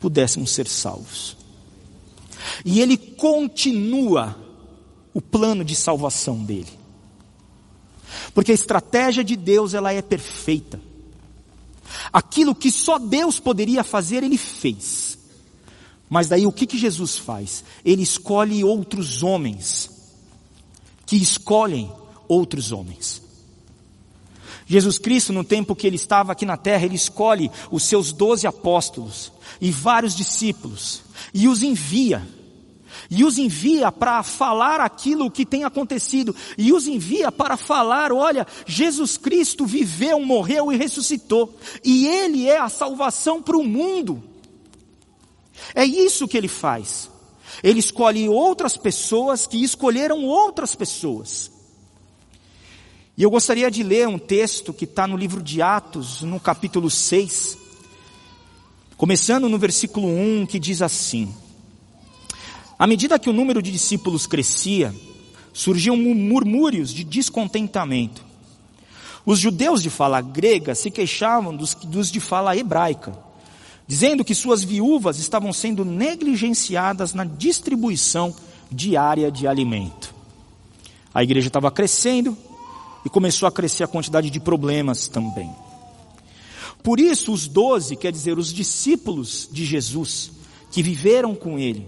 pudéssemos 0.00 0.50
ser 0.50 0.66
salvos. 0.66 1.36
E 2.64 2.80
ele 2.80 2.96
continua 2.96 4.36
o 5.14 5.20
plano 5.20 5.64
de 5.64 5.74
salvação 5.74 6.44
dele. 6.44 6.84
Porque 8.34 8.50
a 8.50 8.54
estratégia 8.54 9.24
de 9.24 9.36
Deus, 9.36 9.72
ela 9.72 9.92
é 9.92 10.02
perfeita. 10.02 10.80
Aquilo 12.12 12.54
que 12.54 12.70
só 12.70 12.98
Deus 12.98 13.38
poderia 13.38 13.84
fazer, 13.84 14.22
ele 14.22 14.36
fez. 14.36 15.18
Mas 16.08 16.28
daí 16.28 16.46
o 16.46 16.52
que, 16.52 16.66
que 16.66 16.76
Jesus 16.76 17.16
faz? 17.16 17.64
Ele 17.84 18.02
escolhe 18.02 18.64
outros 18.64 19.22
homens, 19.22 19.90
que 21.06 21.16
escolhem 21.16 21.92
outros 22.28 22.72
homens. 22.72 23.22
Jesus 24.66 24.98
Cristo, 24.98 25.32
no 25.32 25.44
tempo 25.44 25.76
que 25.76 25.86
ele 25.86 25.96
estava 25.96 26.32
aqui 26.32 26.46
na 26.46 26.56
terra, 26.56 26.84
ele 26.84 26.94
escolhe 26.94 27.50
os 27.70 27.82
seus 27.82 28.12
doze 28.12 28.46
apóstolos 28.46 29.30
e 29.60 29.70
vários 29.70 30.14
discípulos 30.16 31.02
e 31.32 31.48
os 31.48 31.62
envia. 31.62 32.26
E 33.10 33.24
os 33.24 33.38
envia 33.38 33.92
para 33.92 34.22
falar 34.22 34.80
aquilo 34.80 35.30
que 35.30 35.44
tem 35.44 35.64
acontecido. 35.64 36.34
E 36.56 36.72
os 36.72 36.86
envia 36.86 37.30
para 37.30 37.56
falar: 37.56 38.12
olha, 38.12 38.46
Jesus 38.66 39.18
Cristo 39.18 39.66
viveu, 39.66 40.20
morreu 40.20 40.72
e 40.72 40.76
ressuscitou. 40.76 41.54
E 41.84 42.06
Ele 42.06 42.48
é 42.48 42.58
a 42.58 42.68
salvação 42.68 43.42
para 43.42 43.58
o 43.58 43.64
mundo. 43.64 44.22
É 45.74 45.84
isso 45.84 46.26
que 46.26 46.36
Ele 46.38 46.48
faz. 46.48 47.10
Ele 47.62 47.80
escolhe 47.80 48.28
outras 48.28 48.76
pessoas 48.76 49.46
que 49.46 49.62
escolheram 49.62 50.24
outras 50.24 50.74
pessoas. 50.74 51.50
E 53.16 53.22
eu 53.22 53.30
gostaria 53.30 53.70
de 53.70 53.82
ler 53.82 54.08
um 54.08 54.18
texto 54.18 54.72
que 54.72 54.84
está 54.84 55.06
no 55.06 55.16
livro 55.16 55.42
de 55.42 55.62
Atos, 55.62 56.22
no 56.22 56.40
capítulo 56.40 56.90
6, 56.90 57.56
começando 58.96 59.48
no 59.48 59.58
versículo 59.58 60.08
1, 60.08 60.46
que 60.46 60.58
diz 60.58 60.82
assim: 60.82 61.32
À 62.76 62.86
medida 62.86 63.18
que 63.18 63.30
o 63.30 63.32
número 63.32 63.62
de 63.62 63.70
discípulos 63.70 64.26
crescia, 64.26 64.92
surgiam 65.52 65.96
murmúrios 65.96 66.92
de 66.92 67.04
descontentamento. 67.04 68.24
Os 69.24 69.38
judeus 69.38 69.80
de 69.82 69.88
fala 69.88 70.20
grega 70.20 70.74
se 70.74 70.90
queixavam 70.90 71.56
dos, 71.56 71.74
dos 71.74 72.10
de 72.10 72.18
fala 72.18 72.56
hebraica, 72.56 73.16
dizendo 73.86 74.24
que 74.24 74.34
suas 74.34 74.64
viúvas 74.64 75.18
estavam 75.18 75.52
sendo 75.52 75.84
negligenciadas 75.84 77.14
na 77.14 77.24
distribuição 77.24 78.34
diária 78.70 79.30
de 79.30 79.46
alimento. 79.46 80.14
A 81.12 81.22
igreja 81.22 81.48
estava 81.48 81.70
crescendo, 81.70 82.36
e 83.04 83.10
começou 83.10 83.46
a 83.46 83.52
crescer 83.52 83.84
a 83.84 83.88
quantidade 83.88 84.30
de 84.30 84.40
problemas 84.40 85.08
também. 85.08 85.50
Por 86.82 86.98
isso, 86.98 87.32
os 87.32 87.46
doze, 87.46 87.96
quer 87.96 88.10
dizer, 88.10 88.38
os 88.38 88.52
discípulos 88.52 89.48
de 89.50 89.64
Jesus, 89.64 90.32
que 90.70 90.82
viveram 90.82 91.34
com 91.34 91.58
ele, 91.58 91.86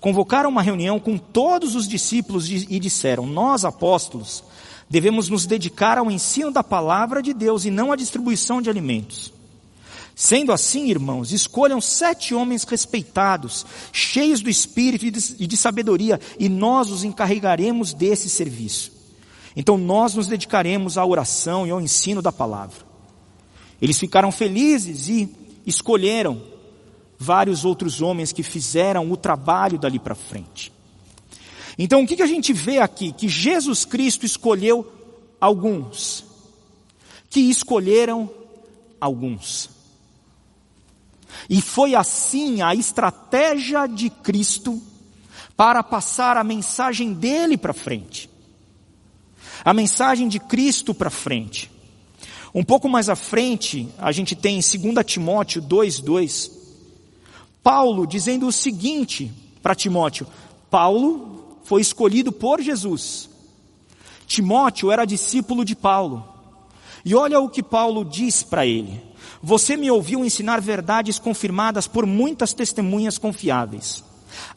convocaram 0.00 0.50
uma 0.50 0.62
reunião 0.62 1.00
com 1.00 1.18
todos 1.18 1.74
os 1.74 1.88
discípulos 1.88 2.48
e 2.48 2.78
disseram: 2.78 3.26
Nós, 3.26 3.64
apóstolos, 3.64 4.44
devemos 4.88 5.28
nos 5.28 5.46
dedicar 5.46 5.98
ao 5.98 6.10
ensino 6.10 6.50
da 6.50 6.62
palavra 6.62 7.22
de 7.22 7.32
Deus 7.32 7.64
e 7.64 7.70
não 7.70 7.92
à 7.92 7.96
distribuição 7.96 8.62
de 8.62 8.70
alimentos. 8.70 9.32
Sendo 10.14 10.52
assim, 10.52 10.88
irmãos, 10.88 11.32
escolham 11.32 11.80
sete 11.80 12.34
homens 12.34 12.62
respeitados, 12.62 13.66
cheios 13.92 14.40
do 14.40 14.48
espírito 14.48 15.04
e 15.06 15.46
de 15.46 15.56
sabedoria, 15.56 16.20
e 16.38 16.48
nós 16.48 16.88
os 16.90 17.02
encarregaremos 17.02 17.92
desse 17.92 18.28
serviço. 18.28 18.92
Então 19.56 19.76
nós 19.76 20.14
nos 20.14 20.28
dedicaremos 20.28 20.96
à 20.98 21.04
oração 21.04 21.66
e 21.66 21.70
ao 21.70 21.80
ensino 21.80 22.22
da 22.22 22.30
palavra. 22.30 22.78
Eles 23.82 23.98
ficaram 23.98 24.30
felizes 24.30 25.08
e 25.08 25.28
escolheram 25.66 26.42
vários 27.18 27.64
outros 27.64 28.00
homens 28.00 28.32
que 28.32 28.42
fizeram 28.42 29.10
o 29.10 29.16
trabalho 29.16 29.78
dali 29.78 29.98
para 29.98 30.14
frente. 30.14 30.72
Então 31.76 32.02
o 32.02 32.06
que, 32.06 32.16
que 32.16 32.22
a 32.22 32.26
gente 32.26 32.52
vê 32.52 32.78
aqui? 32.78 33.12
Que 33.12 33.28
Jesus 33.28 33.84
Cristo 33.84 34.24
escolheu 34.24 34.90
alguns, 35.40 36.24
que 37.28 37.40
escolheram 37.40 38.30
alguns. 39.00 39.73
E 41.48 41.60
foi 41.60 41.94
assim 41.94 42.62
a 42.62 42.74
estratégia 42.74 43.86
de 43.86 44.10
Cristo 44.10 44.80
para 45.56 45.82
passar 45.82 46.36
a 46.36 46.44
mensagem 46.44 47.12
dele 47.12 47.56
para 47.56 47.72
frente 47.72 48.30
a 49.64 49.72
mensagem 49.72 50.28
de 50.28 50.38
Cristo 50.38 50.92
para 50.92 51.08
frente. 51.08 51.70
Um 52.54 52.62
pouco 52.62 52.88
mais 52.88 53.08
à 53.08 53.16
frente, 53.16 53.88
a 53.98 54.12
gente 54.12 54.36
tem 54.36 54.58
em 54.58 54.92
2 54.92 55.04
Timóteo 55.04 55.62
2,2, 55.62 56.52
Paulo 57.62 58.06
dizendo 58.06 58.46
o 58.46 58.52
seguinte 58.52 59.32
para 59.62 59.74
Timóteo: 59.74 60.26
Paulo 60.70 61.58
foi 61.64 61.80
escolhido 61.80 62.30
por 62.30 62.60
Jesus. 62.60 63.30
Timóteo 64.26 64.92
era 64.92 65.04
discípulo 65.04 65.64
de 65.64 65.74
Paulo. 65.74 66.28
E 67.04 67.14
olha 67.14 67.40
o 67.40 67.48
que 67.48 67.62
Paulo 67.62 68.04
diz 68.04 68.42
para 68.42 68.66
ele: 68.66 69.00
Você 69.44 69.76
me 69.76 69.90
ouviu 69.90 70.24
ensinar 70.24 70.58
verdades 70.58 71.18
confirmadas 71.18 71.86
por 71.86 72.06
muitas 72.06 72.54
testemunhas 72.54 73.18
confiáveis. 73.18 74.02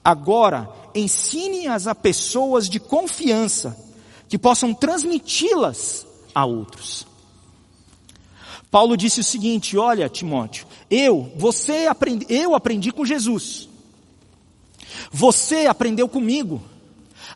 Agora, 0.01 0.69
ensine-as 0.95 1.87
a 1.87 1.93
pessoas 1.93 2.69
de 2.69 2.79
confiança 2.79 3.77
que 4.29 4.37
possam 4.37 4.73
transmiti-las 4.73 6.07
a 6.33 6.45
outros. 6.45 7.05
Paulo 8.71 8.95
disse 8.95 9.19
o 9.19 9.23
seguinte: 9.25 9.77
Olha, 9.77 10.07
Timóteo, 10.07 10.65
eu, 10.89 11.33
você 11.35 11.87
aprendi, 11.87 12.25
eu 12.29 12.55
aprendi 12.55 12.89
com 12.89 13.03
Jesus. 13.03 13.67
Você 15.11 15.65
aprendeu 15.65 16.07
comigo. 16.07 16.63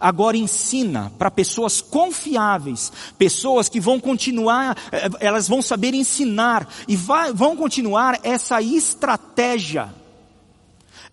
Agora 0.02 0.36
ensina 0.36 1.12
para 1.20 1.30
pessoas 1.30 1.80
confiáveis, 1.80 2.92
pessoas 3.20 3.70
que 3.70 3.80
vão 3.80 4.00
continuar, 4.00 4.76
eh, 4.92 5.08
elas 5.20 5.48
vão 5.48 5.62
saber 5.62 5.94
ensinar 5.94 6.68
e 6.88 6.96
vai, 6.96 7.32
vão 7.32 7.56
continuar 7.56 8.20
essa 8.24 8.60
estratégia, 8.64 9.94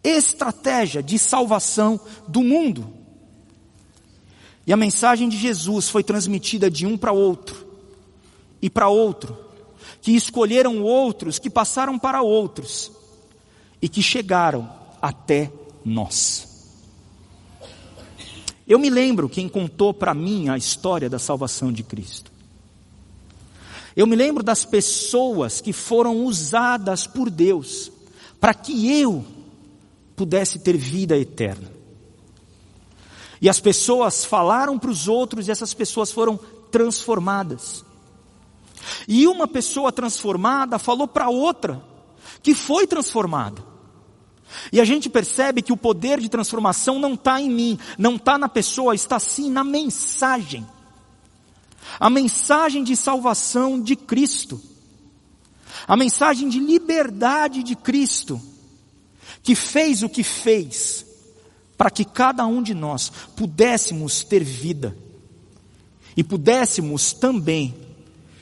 estratégia 0.02 1.02
de 1.02 1.18
salvação 1.18 2.00
do 2.26 2.42
mundo. 2.42 2.90
E 4.66 4.73
a 4.73 4.76
mensagem 4.76 5.28
de 5.28 5.37
Jesus 5.37 5.90
foi 5.90 6.02
transmitida 6.02 6.71
de 6.71 6.87
um 6.87 6.97
para 6.97 7.12
outro 7.12 7.68
e 8.62 8.71
para 8.71 8.88
outro, 8.88 9.37
que 10.00 10.12
escolheram 10.12 10.83
outros, 10.83 11.38
que 11.38 11.50
passaram 11.50 11.99
para 11.99 12.23
outros 12.23 12.90
e 13.83 13.88
que 13.88 14.02
chegaram 14.02 14.66
até 15.02 15.52
nós. 15.85 16.47
Eu 18.68 18.78
me 18.78 18.90
lembro 18.90 19.30
quem 19.30 19.48
contou 19.48 19.94
para 19.94 20.12
mim 20.12 20.50
a 20.50 20.58
história 20.58 21.08
da 21.08 21.18
salvação 21.18 21.72
de 21.72 21.82
Cristo. 21.82 22.30
Eu 23.96 24.06
me 24.06 24.14
lembro 24.14 24.44
das 24.44 24.64
pessoas 24.64 25.62
que 25.62 25.72
foram 25.72 26.25
usadas 26.25 27.06
por 27.06 27.30
Deus 27.30 27.90
para 28.38 28.52
que 28.52 29.00
eu 29.00 29.25
pudesse 30.14 30.58
ter 30.58 30.76
vida 30.76 31.16
eterna. 31.16 31.72
E 33.40 33.48
as 33.48 33.58
pessoas 33.58 34.25
falaram 34.25 34.78
para 34.78 34.90
os 34.90 35.08
outros 35.08 35.48
e 35.48 35.50
essas 35.50 35.72
pessoas 35.72 36.12
foram 36.12 36.38
transformadas. 36.70 37.84
E 39.08 39.26
uma 39.26 39.48
pessoa 39.48 39.90
transformada 39.90 40.78
falou 40.78 41.08
para 41.08 41.30
outra 41.30 41.82
que 42.42 42.54
foi 42.54 42.87
transformada. 42.87 43.67
E 44.72 44.80
a 44.80 44.84
gente 44.84 45.08
percebe 45.08 45.62
que 45.62 45.72
o 45.72 45.76
poder 45.76 46.20
de 46.20 46.28
transformação 46.28 46.98
não 46.98 47.14
está 47.14 47.40
em 47.40 47.50
mim, 47.50 47.78
não 47.98 48.16
está 48.16 48.38
na 48.38 48.48
pessoa, 48.48 48.94
está 48.94 49.18
sim 49.18 49.50
na 49.50 49.64
mensagem. 49.64 50.66
A 51.98 52.10
mensagem 52.10 52.84
de 52.84 52.96
salvação 52.96 53.80
de 53.80 53.96
Cristo. 53.96 54.60
A 55.86 55.96
mensagem 55.96 56.48
de 56.48 56.58
liberdade 56.58 57.62
de 57.62 57.74
Cristo. 57.76 58.40
Que 59.42 59.54
fez 59.54 60.02
o 60.02 60.08
que 60.08 60.22
fez 60.22 61.06
para 61.76 61.90
que 61.90 62.04
cada 62.04 62.44
um 62.44 62.60
de 62.62 62.74
nós 62.74 63.10
pudéssemos 63.36 64.22
ter 64.24 64.42
vida. 64.42 64.96
e 66.16 66.24
pudéssemos 66.24 67.12
também 67.12 67.76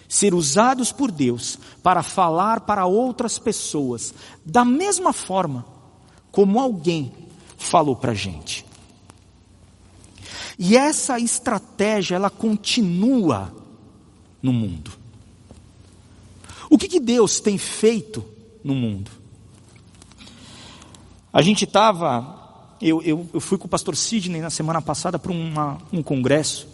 ser 0.08 0.32
usados 0.32 0.92
por 0.92 1.10
Deus 1.10 1.58
para 1.82 2.02
falar 2.02 2.60
para 2.60 2.86
outras 2.86 3.38
pessoas, 3.38 4.14
da 4.42 4.64
mesma 4.64 5.12
forma 5.12 5.75
como 6.36 6.60
alguém 6.60 7.10
falou 7.56 7.96
para 7.96 8.12
a 8.12 8.14
gente. 8.14 8.62
E 10.58 10.76
essa 10.76 11.18
estratégia, 11.18 12.16
ela 12.16 12.28
continua 12.28 13.50
no 14.42 14.52
mundo. 14.52 14.92
O 16.68 16.76
que, 16.76 16.88
que 16.88 17.00
Deus 17.00 17.40
tem 17.40 17.56
feito 17.56 18.22
no 18.62 18.74
mundo? 18.74 19.10
A 21.32 21.40
gente 21.40 21.64
estava, 21.64 22.74
eu, 22.82 23.00
eu, 23.00 23.26
eu, 23.32 23.40
fui 23.40 23.56
com 23.56 23.64
o 23.64 23.70
pastor 23.70 23.96
Sidney 23.96 24.42
na 24.42 24.50
semana 24.50 24.82
passada 24.82 25.18
para 25.18 25.32
um 25.32 26.02
congresso 26.02 26.68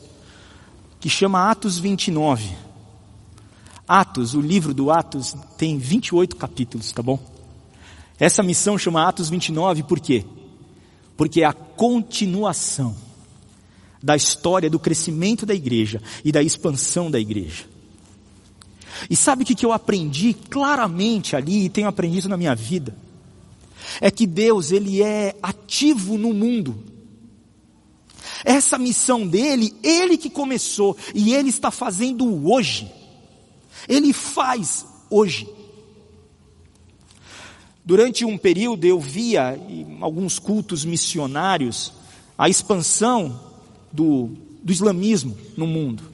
que 0.99 1.09
chama 1.09 1.49
Atos 1.49 1.79
29. 1.79 2.51
Atos, 3.87 4.35
o 4.35 4.41
livro 4.41 4.75
do 4.75 4.91
Atos, 4.91 5.37
tem 5.57 5.79
28 5.79 6.35
capítulos, 6.35 6.91
tá 6.91 7.01
bom? 7.01 7.32
Essa 8.23 8.41
missão 8.41 8.79
chama 8.79 9.09
Atos 9.09 9.29
29 9.29 9.83
por 9.83 9.99
quê? 9.99 10.25
Porque 11.17 11.43
é 11.43 11.45
a 11.45 11.53
continuação 11.53 12.95
da 14.01 14.15
história 14.15 14.71
do 14.71 14.79
crescimento 14.79 15.45
da 15.45 15.53
igreja 15.53 16.01
e 16.25 16.31
da 16.31 16.41
expansão 16.41 17.11
da 17.11 17.19
igreja. 17.19 17.65
E 19.11 19.17
sabe 19.17 19.43
o 19.43 19.45
que 19.45 19.67
eu 19.67 19.73
aprendi 19.73 20.35
claramente 20.35 21.35
ali 21.35 21.65
e 21.65 21.69
tenho 21.69 21.89
aprendido 21.89 22.29
na 22.29 22.37
minha 22.37 22.55
vida? 22.55 22.97
É 24.01 24.09
que 24.09 24.25
Deus, 24.25 24.71
Ele 24.71 25.03
é 25.03 25.35
ativo 25.43 26.17
no 26.17 26.33
mundo. 26.33 26.79
Essa 28.45 28.79
missão 28.79 29.27
dele, 29.27 29.75
Ele 29.83 30.17
que 30.17 30.31
começou 30.31 30.97
e 31.13 31.35
Ele 31.35 31.49
está 31.49 31.73
fazendo 31.73 32.49
hoje. 32.49 32.89
Ele 33.89 34.13
faz 34.13 34.87
hoje. 35.11 35.62
Durante 37.85 38.25
um 38.25 38.39
período 38.39 38.85
eu 38.85 39.01
via 39.01 39.59
em 39.69 39.99
alguns 40.01 40.39
cultos 40.39 40.85
missionários 40.85 41.93
a 42.39 42.49
expansão 42.49 43.41
do, 43.91 44.31
do 44.63 44.73
islamismo 44.73 45.37
no 45.57 45.67
mundo. 45.67 46.05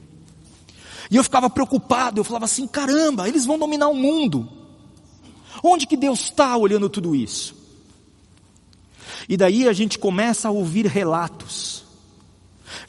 E 1.11 1.15
eu 1.15 1.23
ficava 1.23 1.49
preocupado, 1.49 2.19
eu 2.19 2.23
falava 2.23 2.45
assim: 2.45 2.67
caramba, 2.67 3.27
eles 3.27 3.45
vão 3.45 3.57
dominar 3.57 3.87
o 3.87 3.95
mundo. 3.95 4.47
Onde 5.63 5.85
que 5.85 5.97
Deus 5.97 6.21
está 6.25 6.55
olhando 6.57 6.89
tudo 6.89 7.15
isso? 7.15 7.55
E 9.27 9.37
daí 9.37 9.67
a 9.67 9.73
gente 9.73 9.99
começa 9.99 10.47
a 10.47 10.51
ouvir 10.51 10.85
relatos 10.87 11.83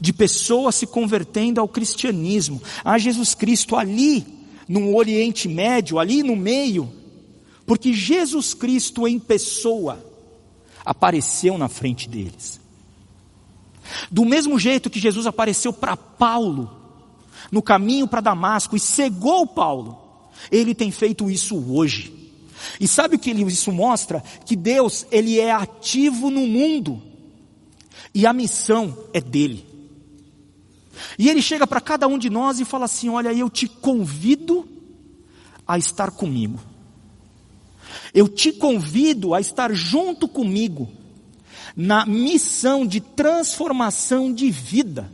de 0.01 0.13
pessoas 0.13 0.75
se 0.75 0.87
convertendo 0.87 1.61
ao 1.61 1.69
cristianismo, 1.69 2.63
a 2.85 2.99
Jesus 2.99 3.35
Cristo 3.35 3.77
ali 3.77 4.27
no 4.69 4.95
Oriente 4.95 5.49
Médio, 5.49 5.99
ali 5.99 6.23
no 6.23 6.37
meio, 6.37 6.93
porque 7.71 7.93
Jesus 7.93 8.53
Cristo 8.53 9.07
em 9.07 9.17
pessoa 9.17 10.05
apareceu 10.85 11.57
na 11.57 11.69
frente 11.69 12.09
deles. 12.09 12.61
Do 14.11 14.25
mesmo 14.25 14.59
jeito 14.59 14.91
que 14.91 14.99
Jesus 14.99 15.25
apareceu 15.25 15.73
para 15.73 15.97
Paulo 15.97 16.69
no 17.49 17.63
caminho 17.63 18.09
para 18.09 18.21
Damasco 18.21 18.75
e 18.75 18.81
cegou 18.81 19.47
Paulo, 19.47 19.97
ele 20.51 20.75
tem 20.75 20.91
feito 20.91 21.31
isso 21.31 21.57
hoje. 21.73 22.13
E 22.81 22.89
sabe 22.89 23.15
o 23.15 23.19
que 23.21 23.31
isso 23.31 23.71
mostra? 23.71 24.21
Que 24.45 24.57
Deus, 24.57 25.07
ele 25.09 25.39
é 25.39 25.53
ativo 25.53 26.29
no 26.29 26.49
mundo. 26.49 27.01
E 28.13 28.27
a 28.27 28.33
missão 28.33 28.99
é 29.15 29.21
dele. 29.21 29.65
E 31.17 31.29
ele 31.29 31.41
chega 31.41 31.69
para 31.69 31.81
cada 31.81 32.09
um 32.09 32.19
de 32.19 32.31
nós 32.31 32.59
e 32.59 32.65
fala 32.65 32.87
assim: 32.87 33.09
Olha, 33.09 33.33
eu 33.33 33.49
te 33.49 33.69
convido 33.69 34.67
a 35.65 35.79
estar 35.79 36.11
comigo. 36.11 36.70
Eu 38.13 38.29
te 38.29 38.53
convido 38.53 39.35
a 39.35 39.41
estar 39.41 39.73
junto 39.73 40.27
comigo 40.27 40.89
na 41.77 42.05
missão 42.05 42.87
de 42.87 43.01
transformação 43.01 44.33
de 44.33 44.51
vida, 44.51 45.11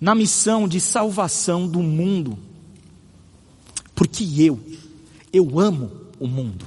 na 0.00 0.14
missão 0.14 0.66
de 0.66 0.80
salvação 0.80 1.68
do 1.68 1.80
mundo. 1.80 2.38
Porque 3.94 4.24
eu, 4.38 4.58
eu 5.32 5.60
amo 5.60 5.90
o 6.18 6.26
mundo. 6.26 6.66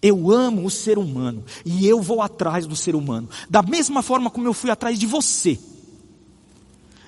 Eu 0.00 0.30
amo 0.30 0.64
o 0.64 0.70
ser 0.70 0.98
humano 0.98 1.44
e 1.64 1.86
eu 1.86 2.00
vou 2.00 2.22
atrás 2.22 2.66
do 2.66 2.76
ser 2.76 2.94
humano. 2.94 3.28
Da 3.50 3.62
mesma 3.62 4.02
forma 4.02 4.30
como 4.30 4.46
eu 4.46 4.54
fui 4.54 4.70
atrás 4.70 4.98
de 4.98 5.06
você, 5.06 5.58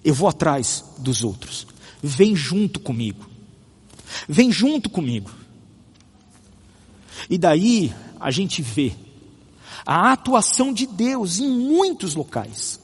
eu 0.05 0.15
vou 0.15 0.29
atrás 0.29 0.85
dos 0.99 1.23
outros. 1.23 1.67
Vem 2.03 2.35
junto 2.35 2.81
comigo. 2.81 3.29
Vem 4.29 4.51
junto 4.51 4.91
comigo. 4.91 5.31
E 7.29 7.39
daí 7.39 7.95
a 8.21 8.31
gente 8.31 8.63
vê 8.63 8.93
a 9.85 10.13
atuação 10.13 10.73
de 10.73 10.87
Deus 10.87 11.39
em 11.39 11.49
muitos 11.49 12.15
locais. 12.15 12.81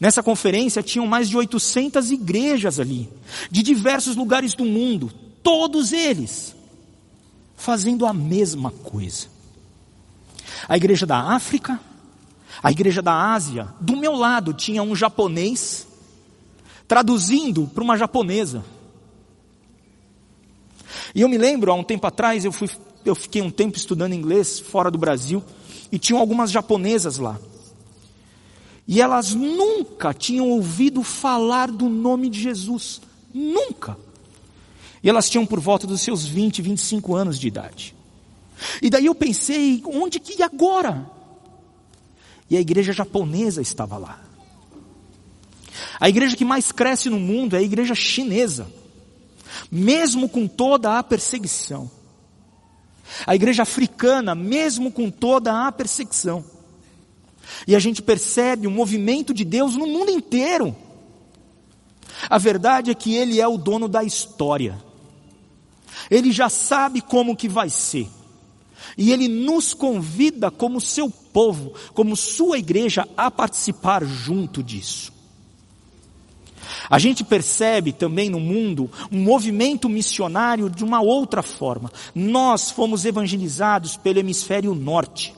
Nessa 0.00 0.22
conferência 0.22 0.82
tinham 0.82 1.06
mais 1.06 1.28
de 1.28 1.36
800 1.36 2.10
igrejas 2.10 2.80
ali, 2.80 3.08
de 3.50 3.62
diversos 3.62 4.16
lugares 4.16 4.54
do 4.54 4.64
mundo, 4.64 5.12
todos 5.42 5.92
eles 5.92 6.54
fazendo 7.56 8.06
a 8.06 8.12
mesma 8.12 8.70
coisa. 8.70 9.26
A 10.68 10.76
igreja 10.76 11.06
da 11.06 11.18
África, 11.18 11.80
a 12.62 12.70
igreja 12.70 13.02
da 13.02 13.32
Ásia, 13.32 13.68
do 13.80 13.96
meu 13.96 14.14
lado 14.14 14.52
tinha 14.52 14.82
um 14.82 14.94
japonês 14.94 15.86
traduzindo 16.86 17.66
para 17.66 17.82
uma 17.82 17.96
japonesa. 17.96 18.64
E 21.14 21.20
eu 21.22 21.28
me 21.28 21.38
lembro, 21.38 21.70
há 21.72 21.74
um 21.74 21.84
tempo 21.84 22.06
atrás, 22.06 22.44
eu, 22.44 22.52
fui, 22.52 22.68
eu 23.08 23.14
fiquei 23.14 23.42
um 23.42 23.50
tempo 23.50 23.76
estudando 23.76 24.12
inglês 24.12 24.58
fora 24.58 24.90
do 24.90 24.98
Brasil, 24.98 25.42
e 25.90 25.98
tinham 25.98 26.20
algumas 26.20 26.50
japonesas 26.50 27.18
lá. 27.18 27.38
E 28.88 29.00
elas 29.00 29.34
nunca 29.34 30.14
tinham 30.14 30.48
ouvido 30.48 31.02
falar 31.02 31.70
do 31.70 31.88
nome 31.88 32.30
de 32.30 32.40
Jesus. 32.40 33.00
Nunca. 33.34 33.98
E 35.02 35.08
elas 35.08 35.28
tinham 35.28 35.44
por 35.44 35.58
volta 35.58 35.86
dos 35.86 36.00
seus 36.00 36.24
20, 36.26 36.62
25 36.62 37.14
anos 37.14 37.38
de 37.38 37.48
idade. 37.48 37.94
E 38.80 38.88
daí 38.88 39.06
eu 39.06 39.14
pensei, 39.14 39.82
onde 39.86 40.20
que 40.20 40.42
agora? 40.42 41.10
E 42.48 42.56
a 42.56 42.60
igreja 42.60 42.92
japonesa 42.92 43.60
estava 43.60 43.98
lá. 43.98 44.22
A 46.00 46.08
igreja 46.08 46.36
que 46.36 46.44
mais 46.44 46.72
cresce 46.72 47.10
no 47.10 47.18
mundo 47.18 47.56
é 47.56 47.58
a 47.58 47.62
igreja 47.62 47.94
chinesa. 47.94 48.70
Mesmo 49.70 50.28
com 50.28 50.46
toda 50.46 50.98
a 50.98 51.02
perseguição. 51.02 51.90
A 53.24 53.34
igreja 53.34 53.62
africana, 53.62 54.34
mesmo 54.34 54.90
com 54.90 55.10
toda 55.10 55.66
a 55.66 55.70
perseguição. 55.70 56.44
E 57.66 57.76
a 57.76 57.78
gente 57.78 58.02
percebe 58.02 58.66
o 58.66 58.70
movimento 58.70 59.32
de 59.32 59.44
Deus 59.44 59.76
no 59.76 59.86
mundo 59.86 60.10
inteiro. 60.10 60.74
A 62.28 62.38
verdade 62.38 62.90
é 62.90 62.94
que 62.94 63.14
Ele 63.14 63.40
é 63.40 63.46
o 63.46 63.56
dono 63.56 63.88
da 63.88 64.02
história. 64.02 64.82
Ele 66.10 66.32
já 66.32 66.48
sabe 66.48 67.00
como 67.00 67.36
que 67.36 67.48
vai 67.48 67.70
ser. 67.70 68.08
E 68.96 69.12
Ele 69.12 69.28
nos 69.28 69.74
convida 69.74 70.50
como 70.50 70.80
seu 70.80 71.10
povo, 71.10 71.72
como 71.92 72.16
sua 72.16 72.58
igreja, 72.58 73.06
a 73.16 73.30
participar 73.30 74.04
junto 74.04 74.62
disso. 74.62 75.15
A 76.88 76.98
gente 76.98 77.24
percebe 77.24 77.92
também 77.92 78.30
no 78.30 78.40
mundo 78.40 78.90
um 79.10 79.18
movimento 79.18 79.88
missionário 79.88 80.70
de 80.70 80.84
uma 80.84 81.00
outra 81.00 81.42
forma. 81.42 81.90
Nós 82.14 82.70
fomos 82.70 83.04
evangelizados 83.04 83.96
pelo 83.96 84.18
hemisfério 84.18 84.74
norte. 84.74 85.34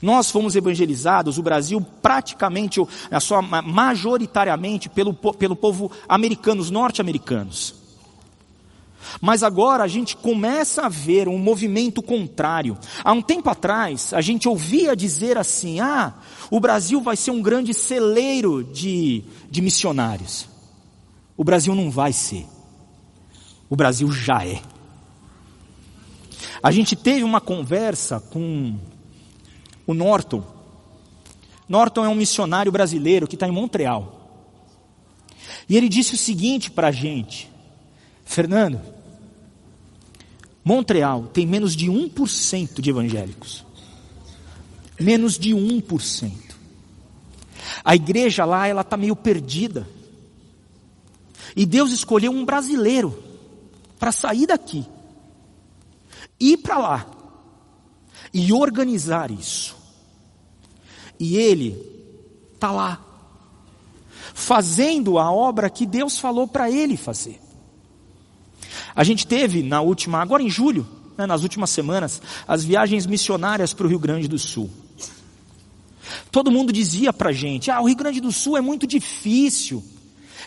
Nós 0.00 0.30
fomos 0.30 0.54
evangelizados, 0.54 1.38
o 1.38 1.42
Brasil 1.42 1.84
praticamente, 2.02 2.80
a 3.10 3.20
sua, 3.20 3.42
majoritariamente 3.42 4.88
pelo, 4.88 5.12
pelo 5.14 5.56
povo 5.56 5.90
americano, 6.08 6.60
os 6.60 6.70
norte-americanos. 6.70 7.77
Mas 9.20 9.42
agora 9.42 9.84
a 9.84 9.88
gente 9.88 10.16
começa 10.16 10.82
a 10.82 10.88
ver 10.88 11.28
um 11.28 11.38
movimento 11.38 12.02
contrário. 12.02 12.76
Há 13.02 13.12
um 13.12 13.22
tempo 13.22 13.48
atrás, 13.48 14.12
a 14.12 14.20
gente 14.20 14.48
ouvia 14.48 14.94
dizer 14.94 15.38
assim: 15.38 15.80
ah, 15.80 16.14
o 16.50 16.60
Brasil 16.60 17.00
vai 17.00 17.16
ser 17.16 17.30
um 17.30 17.42
grande 17.42 17.72
celeiro 17.72 18.62
de, 18.64 19.24
de 19.50 19.62
missionários. 19.62 20.48
O 21.36 21.44
Brasil 21.44 21.74
não 21.74 21.90
vai 21.90 22.12
ser. 22.12 22.46
O 23.70 23.76
Brasil 23.76 24.10
já 24.10 24.44
é. 24.44 24.60
A 26.62 26.70
gente 26.70 26.96
teve 26.96 27.22
uma 27.22 27.40
conversa 27.40 28.20
com 28.20 28.76
o 29.86 29.94
Norton. 29.94 30.42
Norton 31.68 32.04
é 32.04 32.08
um 32.08 32.14
missionário 32.14 32.72
brasileiro 32.72 33.26
que 33.26 33.36
está 33.36 33.46
em 33.46 33.52
Montreal. 33.52 34.14
E 35.68 35.76
ele 35.76 35.88
disse 35.88 36.14
o 36.14 36.18
seguinte 36.18 36.70
para 36.70 36.88
a 36.88 36.92
gente: 36.92 37.50
Fernando, 38.28 38.78
Montreal 40.62 41.28
tem 41.32 41.46
menos 41.46 41.74
de 41.74 41.86
1% 41.86 42.78
de 42.82 42.90
evangélicos. 42.90 43.64
Menos 45.00 45.38
de 45.38 45.54
1%. 45.54 46.32
A 47.82 47.96
igreja 47.96 48.44
lá, 48.44 48.68
ela 48.68 48.82
está 48.82 48.98
meio 48.98 49.16
perdida. 49.16 49.88
E 51.56 51.64
Deus 51.64 51.90
escolheu 51.90 52.30
um 52.30 52.44
brasileiro 52.44 53.18
para 53.98 54.12
sair 54.12 54.46
daqui, 54.46 54.84
ir 56.38 56.58
para 56.58 56.76
lá 56.76 57.06
e 58.32 58.52
organizar 58.52 59.30
isso. 59.30 59.74
E 61.18 61.38
ele 61.38 61.82
está 62.52 62.70
lá, 62.70 63.02
fazendo 64.34 65.18
a 65.18 65.32
obra 65.32 65.70
que 65.70 65.86
Deus 65.86 66.18
falou 66.18 66.46
para 66.46 66.70
ele 66.70 66.96
fazer. 66.96 67.47
A 68.98 69.04
gente 69.04 69.28
teve 69.28 69.62
na 69.62 69.80
última, 69.80 70.20
agora 70.20 70.42
em 70.42 70.50
julho, 70.50 70.84
né, 71.16 71.24
nas 71.24 71.44
últimas 71.44 71.70
semanas, 71.70 72.20
as 72.48 72.64
viagens 72.64 73.06
missionárias 73.06 73.72
para 73.72 73.86
o 73.86 73.88
Rio 73.88 74.00
Grande 74.00 74.26
do 74.26 74.36
Sul. 74.40 74.68
Todo 76.32 76.50
mundo 76.50 76.72
dizia 76.72 77.12
para 77.12 77.30
a 77.30 77.32
gente: 77.32 77.70
ah, 77.70 77.80
o 77.80 77.86
Rio 77.86 77.94
Grande 77.94 78.20
do 78.20 78.32
Sul 78.32 78.56
é 78.56 78.60
muito 78.60 78.88
difícil. 78.88 79.84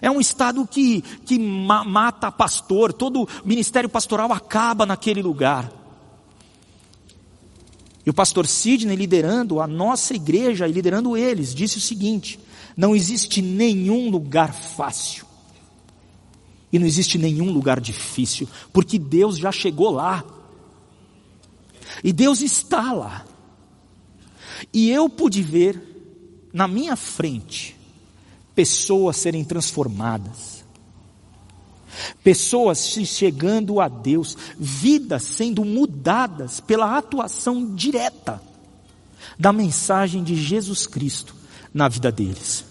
É 0.02 0.12
um 0.12 0.20
estado 0.20 0.68
que, 0.68 1.02
que 1.26 1.40
ma 1.40 1.86
mata 1.86 2.30
pastor, 2.30 2.92
todo 2.92 3.26
ministério 3.46 3.88
pastoral 3.88 4.34
acaba 4.34 4.86
naquele 4.86 5.22
lugar. 5.22 5.72
E 8.06 8.10
o 8.10 8.14
pastor 8.14 8.46
Sidney, 8.46 8.98
liderando 8.98 9.62
a 9.62 9.68
nossa 9.68 10.14
igreja 10.14 10.68
e 10.68 10.74
liderando 10.74 11.16
eles, 11.16 11.56
disse 11.56 11.78
o 11.78 11.82
seguinte: 11.82 12.38
não 12.76 12.94
existe 12.94 13.42
nenhum 13.42 14.10
lugar 14.10 14.54
fácil. 14.54 15.31
E 16.72 16.80
não 16.80 16.88
existe 16.88 17.18
nenhum 17.18 17.52
lugar 17.52 17.80
difícil, 17.80 18.48
porque 18.72 18.98
Deus 18.98 19.38
já 19.38 19.52
chegou 19.52 19.92
lá. 19.92 20.24
E 22.04 22.14
Deus 22.14 22.42
está 22.42 22.94
lá. 22.94 23.26
E 24.74 24.90
eu 24.90 25.10
pude 25.10 25.42
ver 25.42 26.50
na 26.54 26.68
minha 26.68 26.96
frente 26.96 27.76
pessoas 28.56 29.18
serem 29.18 29.44
transformadas, 29.44 30.64
pessoas 32.24 32.88
chegando 33.06 33.80
a 33.80 33.88
Deus, 33.88 34.38
vidas 34.58 35.24
sendo 35.24 35.66
mudadas 35.66 36.60
pela 36.60 36.98
atuação 36.98 37.76
direta 37.76 38.42
da 39.38 39.52
mensagem 39.52 40.24
de 40.24 40.36
Jesus 40.36 40.88
Cristo 40.88 41.36
na 41.74 41.88
vida 41.88 42.12
deles. 42.12 42.66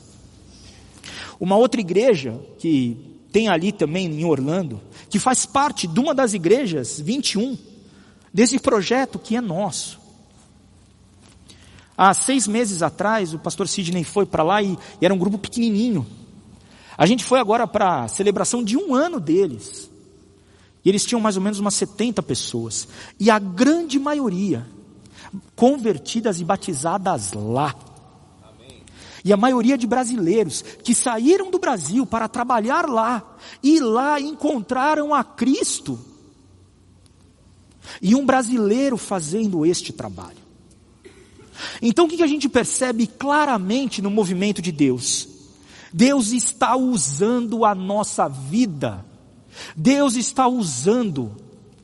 Uma 1.38 1.56
outra 1.56 1.80
igreja 1.80 2.38
que 2.58 3.09
tem 3.32 3.48
ali 3.48 3.72
também 3.72 4.06
em 4.06 4.24
Orlando, 4.24 4.80
que 5.08 5.18
faz 5.18 5.46
parte 5.46 5.86
de 5.86 6.00
uma 6.00 6.14
das 6.14 6.34
igrejas 6.34 7.00
21 7.00 7.56
desse 8.32 8.58
projeto 8.58 9.18
que 9.18 9.36
é 9.36 9.40
nosso. 9.40 10.00
Há 11.96 12.14
seis 12.14 12.48
meses 12.48 12.82
atrás, 12.82 13.34
o 13.34 13.38
pastor 13.38 13.68
Sidney 13.68 14.04
foi 14.04 14.24
para 14.24 14.42
lá 14.42 14.62
e, 14.62 14.78
e 15.00 15.04
era 15.04 15.12
um 15.12 15.18
grupo 15.18 15.38
pequenininho. 15.38 16.06
A 16.96 17.06
gente 17.06 17.24
foi 17.24 17.38
agora 17.38 17.66
para 17.66 18.04
a 18.04 18.08
celebração 18.08 18.64
de 18.64 18.76
um 18.76 18.94
ano 18.94 19.20
deles. 19.20 19.90
E 20.84 20.88
eles 20.88 21.04
tinham 21.04 21.20
mais 21.20 21.36
ou 21.36 21.42
menos 21.42 21.58
umas 21.58 21.74
70 21.74 22.22
pessoas. 22.22 22.88
E 23.18 23.30
a 23.30 23.38
grande 23.38 23.98
maioria 23.98 24.66
convertidas 25.54 26.40
e 26.40 26.44
batizadas 26.44 27.32
lá. 27.32 27.74
E 29.24 29.32
a 29.32 29.36
maioria 29.36 29.76
de 29.76 29.86
brasileiros 29.86 30.62
que 30.82 30.94
saíram 30.94 31.50
do 31.50 31.58
Brasil 31.58 32.06
para 32.06 32.28
trabalhar 32.28 32.88
lá 32.88 33.36
e 33.62 33.78
lá 33.78 34.20
encontraram 34.20 35.14
a 35.14 35.22
Cristo. 35.22 35.98
E 38.00 38.14
um 38.14 38.24
brasileiro 38.24 38.96
fazendo 38.96 39.66
este 39.66 39.92
trabalho. 39.92 40.38
Então 41.82 42.06
o 42.06 42.08
que 42.08 42.22
a 42.22 42.26
gente 42.26 42.48
percebe 42.48 43.06
claramente 43.06 44.00
no 44.00 44.10
movimento 44.10 44.62
de 44.62 44.72
Deus? 44.72 45.28
Deus 45.92 46.32
está 46.32 46.76
usando 46.76 47.64
a 47.64 47.74
nossa 47.74 48.28
vida, 48.28 49.04
Deus 49.76 50.14
está 50.14 50.46
usando 50.46 51.32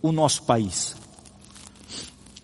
o 0.00 0.12
nosso 0.12 0.44
país. 0.44 0.94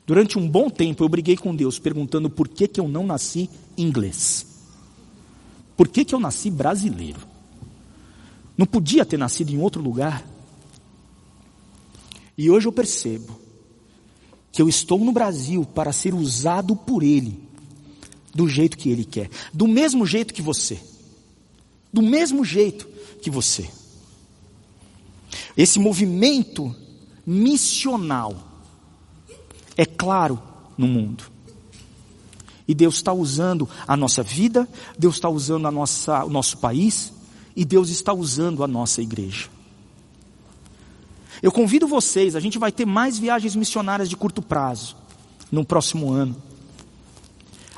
Durante 0.07 0.38
um 0.38 0.48
bom 0.48 0.68
tempo 0.68 1.05
eu 1.05 1.09
briguei 1.09 1.37
com 1.37 1.55
Deus 1.55 1.78
perguntando 1.78 2.28
por 2.28 2.48
que, 2.48 2.66
que 2.66 2.81
eu 2.81 2.88
não 2.88 3.07
nasci 3.07 3.48
inglês. 3.78 4.52
Por 5.76 5.88
que, 5.88 6.04
que 6.04 6.14
eu 6.14 6.20
nasci 6.20 6.50
brasileiro? 6.50 7.20
Não 8.56 8.66
podia 8.66 9.04
ter 9.04 9.16
nascido 9.16 9.50
em 9.50 9.58
outro 9.58 9.82
lugar. 9.82 10.26
E 12.37 12.50
hoje 12.50 12.66
eu 12.66 12.72
percebo 12.72 13.38
que 14.50 14.61
eu 14.61 14.68
estou 14.68 14.98
no 14.98 15.12
Brasil 15.12 15.64
para 15.64 15.92
ser 15.92 16.12
usado 16.12 16.76
por 16.76 17.02
Ele, 17.02 17.42
do 18.35 18.48
jeito 18.48 18.76
que 18.76 18.90
Ele 18.90 19.04
quer, 19.04 19.30
do 19.52 19.66
mesmo 19.66 20.06
jeito 20.06 20.35
que 20.35 20.42
você, 20.42 20.78
do 21.92 22.02
mesmo 22.02 22.44
jeito 22.44 22.87
que 23.22 23.30
você. 23.30 23.68
Esse 25.56 25.78
movimento 25.78 26.74
missional 27.26 28.37
é 29.76 29.87
claro 29.87 30.40
no 30.76 30.87
mundo. 30.87 31.32
E 32.72 32.74
Deus 32.74 32.94
está 32.94 33.12
usando 33.12 33.68
a 33.87 33.94
nossa 33.94 34.22
vida, 34.22 34.66
Deus 34.98 35.16
está 35.16 35.28
usando 35.28 35.68
a 35.68 35.70
nossa, 35.70 36.24
o 36.24 36.30
nosso 36.30 36.56
país, 36.56 37.12
e 37.54 37.66
Deus 37.66 37.90
está 37.90 38.14
usando 38.14 38.64
a 38.64 38.66
nossa 38.66 39.02
igreja. 39.02 39.50
Eu 41.42 41.52
convido 41.52 41.87
vocês, 41.87 42.35
a 42.35 42.40
gente 42.40 42.58
vai 42.58 42.72
ter 42.72 42.87
mais 42.87 43.18
viagens 43.18 43.54
missionárias 43.54 44.08
de 44.08 44.16
curto 44.16 44.40
prazo 44.40 44.96
no 45.50 45.66
próximo 45.66 46.11
ano. 46.11 46.35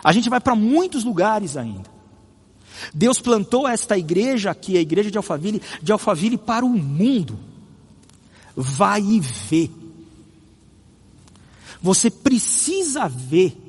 A 0.04 0.12
gente 0.12 0.30
vai 0.30 0.38
para 0.38 0.54
muitos 0.54 1.02
lugares 1.02 1.56
ainda. 1.56 1.90
Deus 2.94 3.18
plantou 3.18 3.66
esta 3.66 3.98
igreja 3.98 4.52
aqui, 4.52 4.78
a 4.78 4.80
igreja 4.80 5.10
de 5.10 5.16
Alphaville, 5.16 5.60
de 5.82 5.90
Alphaville 5.90 6.38
para 6.38 6.64
o 6.64 6.68
mundo. 6.68 7.36
Vai 8.54 9.02
e 9.02 9.18
vê. 9.18 9.68
Você 11.82 12.12
precisa 12.12 13.08
ver 13.08 13.63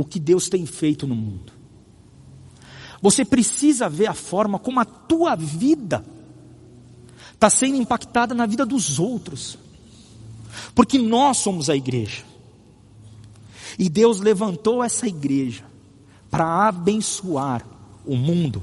o 0.00 0.04
que 0.04 0.18
Deus 0.18 0.48
tem 0.48 0.66
feito 0.66 1.06
no 1.06 1.14
mundo. 1.14 1.52
Você 3.02 3.24
precisa 3.24 3.88
ver 3.88 4.06
a 4.06 4.14
forma 4.14 4.58
como 4.58 4.80
a 4.80 4.84
tua 4.84 5.34
vida 5.34 6.04
está 7.32 7.48
sendo 7.48 7.76
impactada 7.76 8.34
na 8.34 8.44
vida 8.46 8.66
dos 8.66 8.98
outros. 8.98 9.58
Porque 10.74 10.98
nós 10.98 11.38
somos 11.38 11.70
a 11.70 11.76
igreja. 11.76 12.24
E 13.78 13.88
Deus 13.88 14.20
levantou 14.20 14.82
essa 14.82 15.06
igreja 15.06 15.64
para 16.30 16.68
abençoar 16.68 17.64
o 18.04 18.16
mundo. 18.16 18.62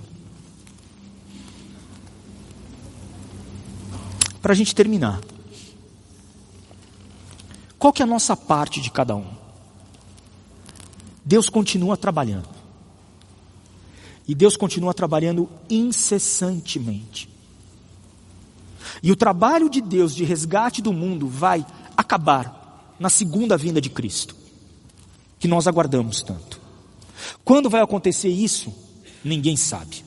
Para 4.41 4.53
a 4.53 4.55
gente 4.55 4.75
terminar. 4.75 5.19
Qual 7.79 7.91
que 7.91 8.01
é 8.01 8.05
a 8.05 8.07
nossa 8.07 8.35
parte 8.35 8.79
de 8.79 8.91
cada 8.91 9.15
um? 9.15 9.36
Deus 11.27 11.49
continua 11.49 11.97
trabalhando. 11.97 12.47
E 14.25 14.33
Deus 14.33 14.55
continua 14.55 14.93
trabalhando 14.93 15.49
incessantemente. 15.69 17.29
E 19.03 19.11
o 19.11 19.15
trabalho 19.15 19.69
de 19.69 19.81
Deus 19.81 20.15
de 20.15 20.23
resgate 20.23 20.81
do 20.81 20.93
mundo 20.93 21.27
vai 21.27 21.65
acabar 21.97 22.95
na 22.97 23.09
segunda 23.09 23.57
vinda 23.57 23.81
de 23.81 23.89
Cristo, 23.89 24.37
que 25.37 25.49
nós 25.49 25.67
aguardamos 25.67 26.21
tanto. 26.21 26.61
Quando 27.43 27.69
vai 27.69 27.81
acontecer 27.81 28.29
isso? 28.29 28.73
Ninguém 29.21 29.57
sabe. 29.57 30.05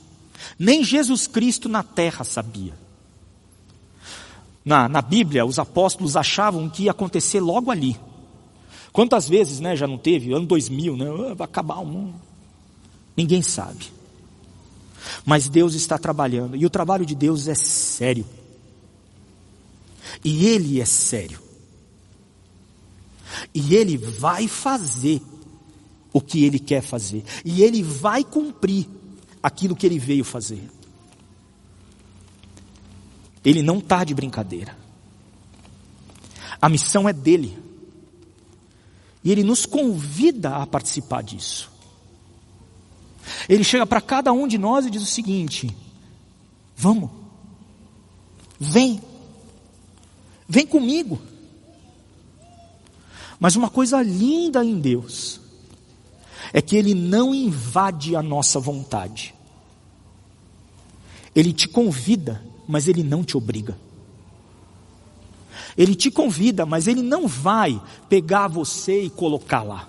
Nem 0.58 0.82
Jesus 0.82 1.26
Cristo 1.26 1.68
na 1.68 1.82
terra 1.82 2.24
sabia. 2.24 2.72
Na, 4.64 4.88
na 4.88 5.02
Bíblia, 5.02 5.44
os 5.44 5.58
apóstolos 5.58 6.16
achavam 6.16 6.70
que 6.70 6.84
ia 6.84 6.92
acontecer 6.92 7.40
logo 7.40 7.70
ali. 7.70 8.00
Quantas 8.92 9.28
vezes, 9.28 9.60
né, 9.60 9.76
já 9.76 9.86
não 9.86 9.98
teve? 9.98 10.32
Ano 10.32 10.46
2000, 10.46 10.96
né? 10.96 11.06
Ah, 11.30 11.34
vai 11.34 11.44
acabar 11.44 11.78
o 11.78 11.86
mundo. 11.86 12.14
Ninguém 13.16 13.42
sabe. 13.42 13.86
Mas 15.24 15.48
Deus 15.48 15.74
está 15.74 15.98
trabalhando. 15.98 16.56
E 16.56 16.66
o 16.66 16.70
trabalho 16.70 17.06
de 17.06 17.14
Deus 17.14 17.48
é 17.48 17.54
sério. 17.54 18.26
E 20.24 20.46
Ele 20.46 20.80
é 20.80 20.84
sério. 20.84 21.40
E 23.54 23.74
Ele 23.74 23.96
vai 23.96 24.48
fazer 24.48 25.22
o 26.12 26.20
que 26.20 26.44
Ele 26.44 26.58
quer 26.58 26.82
fazer. 26.82 27.24
E 27.44 27.62
Ele 27.62 27.82
vai 27.82 28.24
cumprir 28.24 28.88
aquilo 29.42 29.76
que 29.76 29.86
Ele 29.86 29.98
veio 29.98 30.24
fazer. 30.24 30.68
Ele 33.44 33.62
não 33.62 33.78
está 33.78 34.04
de 34.04 34.14
brincadeira. 34.14 34.76
A 36.60 36.68
missão 36.68 37.08
é 37.08 37.12
dele. 37.12 37.69
E 39.22 39.30
Ele 39.30 39.42
nos 39.42 39.66
convida 39.66 40.56
a 40.56 40.66
participar 40.66 41.22
disso. 41.22 41.70
Ele 43.48 43.62
chega 43.62 43.86
para 43.86 44.00
cada 44.00 44.32
um 44.32 44.48
de 44.48 44.58
nós 44.58 44.86
e 44.86 44.90
diz 44.90 45.02
o 45.02 45.06
seguinte: 45.06 45.74
Vamos, 46.76 47.10
vem, 48.58 49.00
Vem 50.50 50.66
comigo. 50.66 51.22
Mas 53.38 53.54
uma 53.54 53.70
coisa 53.70 54.02
linda 54.02 54.64
em 54.64 54.80
Deus 54.80 55.40
é 56.52 56.60
que 56.60 56.74
Ele 56.74 56.92
não 56.92 57.32
invade 57.32 58.16
a 58.16 58.22
nossa 58.22 58.58
vontade. 58.58 59.32
Ele 61.36 61.52
te 61.52 61.68
convida, 61.68 62.44
mas 62.66 62.88
ele 62.88 63.04
não 63.04 63.22
te 63.22 63.36
obriga. 63.36 63.78
Ele 65.76 65.94
te 65.94 66.10
convida, 66.10 66.66
mas 66.66 66.86
ele 66.86 67.02
não 67.02 67.26
vai 67.26 67.80
pegar 68.08 68.48
você 68.48 69.04
e 69.04 69.10
colocar 69.10 69.62
lá. 69.62 69.88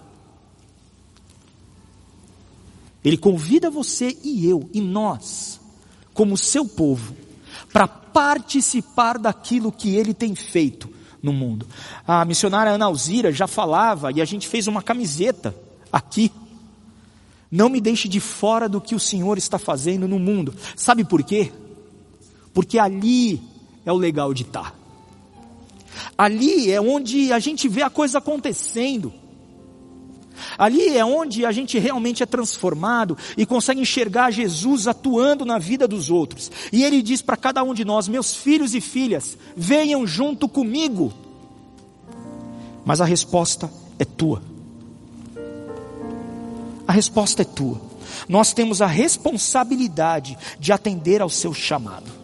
Ele 3.03 3.17
convida 3.17 3.69
você 3.69 4.15
e 4.23 4.47
eu, 4.47 4.69
e 4.73 4.79
nós, 4.79 5.59
como 6.13 6.37
seu 6.37 6.65
povo, 6.67 7.15
para 7.73 7.87
participar 7.87 9.17
daquilo 9.17 9.71
que 9.71 9.95
ele 9.95 10.13
tem 10.13 10.35
feito 10.35 10.89
no 11.21 11.33
mundo. 11.33 11.67
A 12.05 12.23
missionária 12.25 12.71
Ana 12.71 12.85
Alzira 12.85 13.31
já 13.31 13.47
falava, 13.47 14.11
e 14.11 14.21
a 14.21 14.25
gente 14.25 14.47
fez 14.47 14.67
uma 14.67 14.81
camiseta 14.81 15.55
aqui. 15.91 16.31
Não 17.49 17.69
me 17.69 17.81
deixe 17.81 18.07
de 18.07 18.19
fora 18.19 18.69
do 18.69 18.79
que 18.79 18.95
o 18.95 18.99
Senhor 18.99 19.37
está 19.37 19.59
fazendo 19.59 20.07
no 20.07 20.19
mundo. 20.19 20.53
Sabe 20.75 21.03
por 21.03 21.23
quê? 21.23 21.51
Porque 22.53 22.79
ali 22.79 23.41
é 23.85 23.91
o 23.91 23.97
legal 23.97 24.33
de 24.33 24.43
estar. 24.43 24.80
Ali 26.17 26.71
é 26.71 26.79
onde 26.79 27.31
a 27.31 27.39
gente 27.39 27.67
vê 27.67 27.81
a 27.81 27.89
coisa 27.89 28.17
acontecendo. 28.17 29.13
Ali 30.57 30.97
é 30.97 31.05
onde 31.05 31.45
a 31.45 31.51
gente 31.51 31.77
realmente 31.77 32.23
é 32.23 32.25
transformado 32.25 33.17
e 33.37 33.45
consegue 33.45 33.81
enxergar 33.81 34.31
Jesus 34.31 34.87
atuando 34.87 35.45
na 35.45 35.59
vida 35.59 35.87
dos 35.87 36.09
outros. 36.09 36.51
E 36.71 36.83
ele 36.83 37.01
diz 37.01 37.21
para 37.21 37.37
cada 37.37 37.63
um 37.63 37.73
de 37.73 37.85
nós: 37.85 38.07
Meus 38.07 38.35
filhos 38.35 38.73
e 38.73 38.81
filhas, 38.81 39.37
venham 39.55 40.05
junto 40.05 40.47
comigo. 40.47 41.13
Mas 42.85 42.99
a 43.01 43.05
resposta 43.05 43.71
é 43.99 44.05
tua. 44.05 44.41
A 46.87 46.91
resposta 46.91 47.43
é 47.43 47.45
tua. 47.45 47.79
Nós 48.27 48.53
temos 48.53 48.81
a 48.81 48.87
responsabilidade 48.87 50.37
de 50.59 50.71
atender 50.71 51.21
ao 51.21 51.29
seu 51.29 51.53
chamado. 51.53 52.20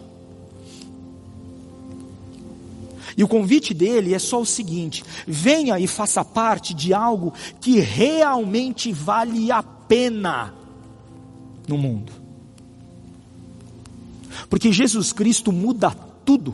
E 3.17 3.23
o 3.23 3.27
convite 3.27 3.73
dele 3.73 4.13
é 4.13 4.19
só 4.19 4.39
o 4.39 4.45
seguinte: 4.45 5.03
venha 5.25 5.79
e 5.79 5.87
faça 5.87 6.23
parte 6.23 6.75
de 6.75 6.93
algo 6.93 7.33
que 7.59 7.79
realmente 7.79 8.91
vale 8.91 9.51
a 9.51 9.63
pena 9.63 10.53
no 11.67 11.79
mundo. 11.79 12.13
Porque 14.47 14.71
Jesus 14.71 15.11
Cristo 15.11 15.51
muda 15.51 15.89
tudo. 16.23 16.53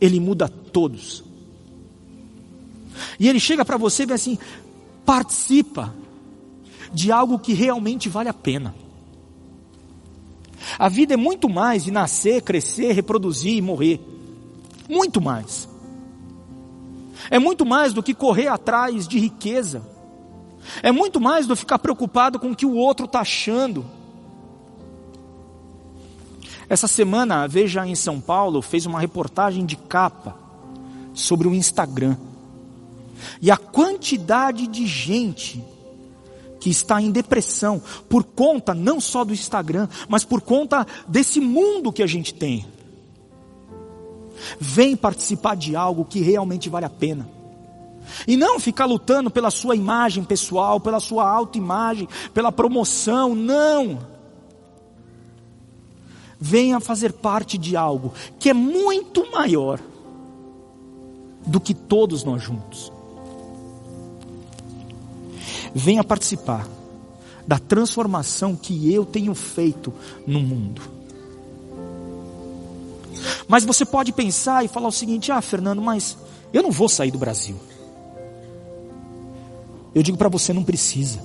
Ele 0.00 0.18
muda 0.18 0.48
todos. 0.48 1.22
E 3.20 3.28
ele 3.28 3.38
chega 3.38 3.66
para 3.66 3.76
você 3.76 4.04
e 4.04 4.06
diz 4.06 4.14
assim: 4.14 4.38
participa 5.04 5.94
de 6.90 7.12
algo 7.12 7.38
que 7.38 7.52
realmente 7.52 8.08
vale 8.08 8.30
a 8.30 8.34
pena. 8.34 8.74
A 10.78 10.88
vida 10.88 11.12
é 11.12 11.16
muito 11.18 11.50
mais 11.50 11.84
de 11.84 11.90
nascer, 11.90 12.40
crescer, 12.42 12.92
reproduzir 12.92 13.58
e 13.58 13.60
morrer. 13.60 14.11
Muito 14.88 15.20
mais. 15.20 15.68
É 17.30 17.38
muito 17.38 17.64
mais 17.64 17.92
do 17.92 18.02
que 18.02 18.14
correr 18.14 18.48
atrás 18.48 19.06
de 19.06 19.18
riqueza. 19.18 19.82
É 20.82 20.92
muito 20.92 21.20
mais 21.20 21.46
do 21.46 21.54
que 21.54 21.60
ficar 21.60 21.78
preocupado 21.78 22.38
com 22.38 22.50
o 22.50 22.56
que 22.56 22.66
o 22.66 22.74
outro 22.74 23.06
está 23.06 23.20
achando. 23.20 23.84
Essa 26.68 26.86
semana, 26.86 27.42
a 27.42 27.46
Veja 27.46 27.86
em 27.86 27.94
São 27.94 28.20
Paulo 28.20 28.62
fez 28.62 28.86
uma 28.86 29.00
reportagem 29.00 29.66
de 29.66 29.76
capa 29.76 30.36
sobre 31.12 31.46
o 31.46 31.54
Instagram. 31.54 32.16
E 33.40 33.50
a 33.50 33.56
quantidade 33.56 34.66
de 34.66 34.86
gente 34.86 35.62
que 36.60 36.70
está 36.70 37.02
em 37.02 37.10
depressão 37.10 37.82
por 38.08 38.22
conta 38.24 38.72
não 38.72 39.00
só 39.00 39.24
do 39.24 39.32
Instagram, 39.32 39.88
mas 40.08 40.24
por 40.24 40.40
conta 40.40 40.86
desse 41.08 41.40
mundo 41.40 41.92
que 41.92 42.02
a 42.02 42.06
gente 42.06 42.32
tem. 42.32 42.64
Vem 44.58 44.96
participar 44.96 45.56
de 45.56 45.76
algo 45.76 46.04
que 46.04 46.20
realmente 46.20 46.68
vale 46.68 46.86
a 46.86 46.90
pena. 46.90 47.28
E 48.26 48.36
não 48.36 48.58
ficar 48.58 48.84
lutando 48.84 49.30
pela 49.30 49.50
sua 49.50 49.76
imagem 49.76 50.24
pessoal, 50.24 50.80
pela 50.80 51.00
sua 51.00 51.28
autoimagem, 51.28 52.08
pela 52.34 52.52
promoção, 52.52 53.34
não. 53.34 53.98
Venha 56.38 56.80
fazer 56.80 57.12
parte 57.12 57.56
de 57.56 57.76
algo 57.76 58.12
que 58.38 58.50
é 58.50 58.54
muito 58.54 59.30
maior 59.30 59.78
do 61.46 61.60
que 61.60 61.74
todos 61.74 62.24
nós 62.24 62.42
juntos. 62.42 62.92
Venha 65.74 66.04
participar 66.04 66.68
da 67.46 67.58
transformação 67.58 68.54
que 68.54 68.92
eu 68.92 69.04
tenho 69.04 69.34
feito 69.34 69.92
no 70.26 70.40
mundo. 70.40 70.82
Mas 73.52 73.66
você 73.66 73.84
pode 73.84 74.14
pensar 74.14 74.64
e 74.64 74.68
falar 74.68 74.88
o 74.88 74.92
seguinte: 74.92 75.30
ah, 75.30 75.42
Fernando, 75.42 75.82
mas 75.82 76.16
eu 76.54 76.62
não 76.62 76.70
vou 76.70 76.88
sair 76.88 77.10
do 77.10 77.18
Brasil. 77.18 77.54
Eu 79.94 80.02
digo 80.02 80.16
para 80.16 80.30
você: 80.30 80.54
não 80.54 80.64
precisa. 80.64 81.22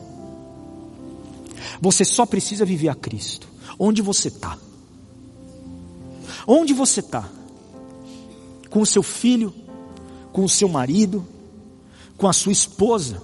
Você 1.80 2.04
só 2.04 2.26
precisa 2.26 2.66
viver 2.66 2.90
a 2.90 2.96
Cristo. 2.96 3.48
Onde 3.80 4.02
você 4.02 4.28
está? 4.28 4.58
Onde 6.46 6.74
você 6.74 7.00
está? 7.00 7.30
Com 8.70 8.82
o 8.82 8.86
seu 8.86 9.04
filho, 9.04 9.54
com 10.34 10.44
o 10.44 10.50
seu 10.50 10.68
marido, 10.68 11.26
com 12.18 12.28
a 12.28 12.34
sua 12.34 12.52
esposa. 12.52 13.24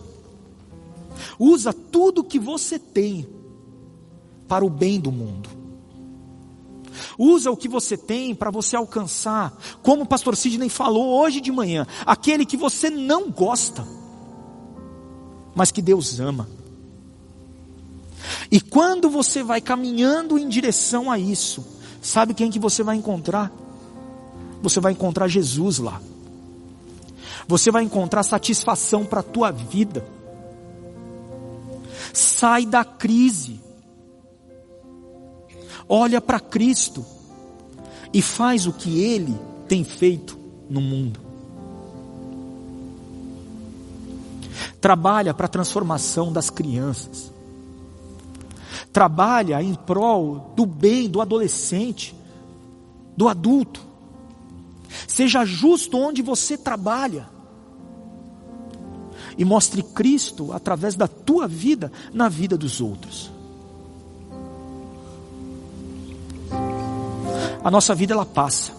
Usa 1.38 1.74
tudo 1.74 2.24
que 2.24 2.40
você 2.40 2.80
tem 2.80 3.28
para 4.48 4.64
o 4.64 4.70
bem 4.70 4.98
do 4.98 5.12
mundo. 5.12 5.63
Usa 7.18 7.52
o 7.52 7.58
que 7.58 7.68
você 7.68 7.96
tem 7.96 8.34
para 8.34 8.52
você 8.52 8.76
alcançar, 8.76 9.56
como 9.82 10.04
o 10.04 10.08
pastor 10.08 10.36
Sidney 10.36 10.70
falou 10.70 11.20
hoje 11.20 11.40
de 11.40 11.52
manhã, 11.52 11.86
aquele 12.06 12.46
que 12.46 12.58
você 12.58 12.90
não 12.90 13.30
gosta, 13.30 13.86
mas 15.56 15.72
que 15.72 15.82
Deus 15.82 16.20
ama. 16.20 16.48
E 18.50 18.60
quando 18.60 19.10
você 19.10 19.44
vai 19.44 19.62
caminhando 19.62 20.38
em 20.38 20.48
direção 20.48 21.12
a 21.12 21.20
isso, 21.20 21.66
sabe 22.02 22.34
quem 22.34 22.50
que 22.52 22.60
você 22.60 22.84
vai 22.84 22.96
encontrar? 22.96 23.52
Você 24.62 24.80
vai 24.80 24.94
encontrar 24.94 25.28
Jesus 25.28 25.80
lá. 25.80 26.02
Você 27.48 27.70
vai 27.70 27.84
encontrar 27.84 28.24
satisfação 28.24 29.06
para 29.06 29.20
a 29.20 29.24
tua 29.24 29.52
vida. 29.52 30.06
Sai 32.14 32.66
da 32.66 32.86
crise 32.86 33.63
olha 35.96 36.20
para 36.20 36.40
Cristo 36.40 37.06
e 38.12 38.20
faz 38.20 38.66
o 38.66 38.74
que 38.74 39.00
Ele 39.00 39.38
tem 39.68 39.84
feito 39.84 40.36
no 40.68 40.82
mundo. 40.82 41.20
Trabalha 44.82 45.36
para 45.36 45.46
a 45.46 45.50
transformação 45.50 46.34
das 46.34 46.50
crianças. 46.50 47.32
Trabalha 48.92 49.62
em 49.62 49.76
prol 49.76 50.52
do 50.56 50.66
bem 50.66 51.08
do 51.08 51.22
adolescente, 51.22 52.16
do 53.16 53.28
adulto. 53.28 53.82
Seja 55.08 55.46
justo 55.46 55.96
onde 56.00 56.24
você 56.24 56.58
trabalha. 56.58 57.30
E 59.38 59.46
mostre 59.46 59.84
Cristo 59.84 60.52
através 60.54 60.96
da 60.96 61.08
tua 61.08 61.48
vida 61.48 61.92
na 62.12 62.30
vida 62.30 62.58
dos 62.58 62.82
outros. 62.82 63.33
A 67.64 67.72
nossa 67.72 67.96
vida 67.96 68.14
ela 68.14 68.26
passa. 68.26 68.74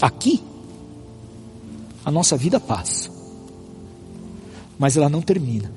Aqui, 0.00 0.42
a 2.04 2.10
nossa 2.10 2.36
vida 2.36 2.60
passa. 2.60 3.10
Mas 4.78 4.96
ela 4.96 5.08
não 5.08 5.20
termina. 5.20 5.72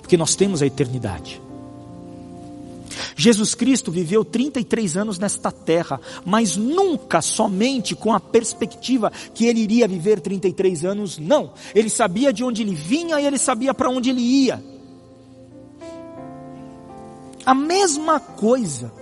Porque 0.00 0.16
nós 0.16 0.34
temos 0.34 0.60
a 0.60 0.66
eternidade. 0.66 1.40
Jesus 3.14 3.54
Cristo 3.54 3.92
viveu 3.92 4.24
33 4.24 4.96
anos 4.96 5.18
nesta 5.18 5.52
terra, 5.52 6.00
mas 6.24 6.56
nunca 6.56 7.22
somente 7.22 7.94
com 7.94 8.12
a 8.12 8.18
perspectiva 8.18 9.12
que 9.32 9.46
ele 9.46 9.60
iria 9.60 9.86
viver 9.86 10.18
33 10.18 10.84
anos, 10.84 11.18
não. 11.18 11.52
Ele 11.74 11.88
sabia 11.88 12.32
de 12.32 12.42
onde 12.42 12.62
ele 12.62 12.74
vinha 12.74 13.20
e 13.20 13.26
ele 13.26 13.38
sabia 13.38 13.72
para 13.72 13.90
onde 13.90 14.10
ele 14.10 14.20
ia. 14.20 14.62
A 17.44 17.54
mesma 17.54 18.18
coisa 18.18 19.01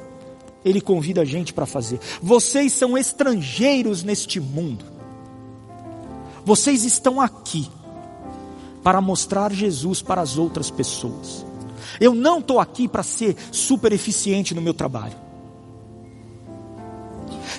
ele 0.64 0.80
convida 0.80 1.22
a 1.22 1.24
gente 1.24 1.52
para 1.52 1.66
fazer. 1.66 2.00
Vocês 2.22 2.72
são 2.72 2.96
estrangeiros 2.96 4.02
neste 4.02 4.40
mundo. 4.40 4.84
Vocês 6.44 6.84
estão 6.84 7.20
aqui 7.20 7.70
para 8.82 9.00
mostrar 9.00 9.52
Jesus 9.52 10.02
para 10.02 10.20
as 10.20 10.38
outras 10.38 10.70
pessoas. 10.70 11.44
Eu 12.00 12.14
não 12.14 12.38
estou 12.38 12.60
aqui 12.60 12.88
para 12.88 13.02
ser 13.02 13.36
super 13.52 13.92
eficiente 13.92 14.54
no 14.54 14.62
meu 14.62 14.74
trabalho. 14.74 15.16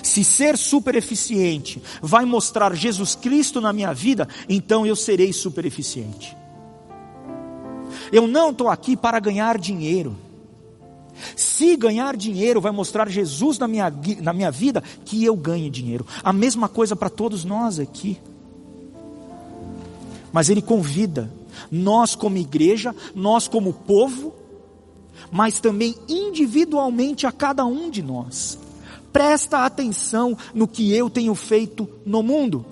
Se 0.02 0.24
ser 0.24 0.58
super 0.58 0.96
eficiente 0.96 1.82
vai 2.00 2.24
mostrar 2.24 2.74
Jesus 2.74 3.14
Cristo 3.14 3.60
na 3.60 3.72
minha 3.72 3.92
vida, 3.92 4.28
então 4.48 4.84
eu 4.84 4.96
serei 4.96 5.32
super 5.32 5.64
eficiente. 5.64 6.36
Eu 8.10 8.26
não 8.26 8.50
estou 8.50 8.68
aqui 8.68 8.96
para 8.96 9.20
ganhar 9.20 9.58
dinheiro. 9.58 10.16
Se 11.36 11.76
ganhar 11.76 12.16
dinheiro 12.16 12.60
vai 12.60 12.72
mostrar 12.72 13.08
Jesus 13.08 13.58
na 13.58 13.68
minha, 13.68 13.92
na 14.20 14.32
minha 14.32 14.50
vida, 14.50 14.82
que 15.04 15.24
eu 15.24 15.36
ganhe 15.36 15.70
dinheiro. 15.70 16.06
A 16.22 16.32
mesma 16.32 16.68
coisa 16.68 16.96
para 16.96 17.10
todos 17.10 17.44
nós 17.44 17.78
aqui. 17.78 18.18
Mas 20.32 20.48
Ele 20.48 20.62
convida 20.62 21.30
nós, 21.70 22.14
como 22.14 22.36
igreja, 22.36 22.94
nós, 23.14 23.46
como 23.46 23.72
povo, 23.72 24.34
mas 25.30 25.60
também 25.60 25.94
individualmente 26.08 27.26
a 27.26 27.32
cada 27.32 27.64
um 27.64 27.90
de 27.90 28.02
nós. 28.02 28.58
Presta 29.12 29.64
atenção 29.64 30.36
no 30.54 30.66
que 30.66 30.94
eu 30.94 31.10
tenho 31.10 31.34
feito 31.34 31.88
no 32.04 32.22
mundo 32.22 32.64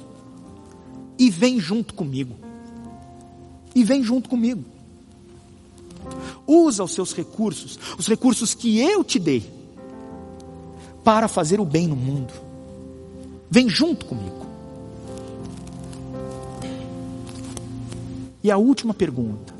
e 1.18 1.28
vem 1.28 1.60
junto 1.60 1.92
comigo. 1.94 2.34
E 3.74 3.84
vem 3.84 4.02
junto 4.02 4.28
comigo. 4.28 4.64
Usa 6.52 6.82
os 6.82 6.90
seus 6.90 7.14
recursos, 7.14 7.78
os 7.96 8.08
recursos 8.08 8.54
que 8.54 8.80
eu 8.80 9.04
te 9.04 9.20
dei, 9.20 9.48
para 11.04 11.28
fazer 11.28 11.60
o 11.60 11.64
bem 11.64 11.86
no 11.86 11.94
mundo. 11.94 12.34
Vem 13.48 13.68
junto 13.68 14.04
comigo. 14.04 14.46
E 18.42 18.50
a 18.50 18.58
última 18.58 18.92
pergunta 18.92 19.54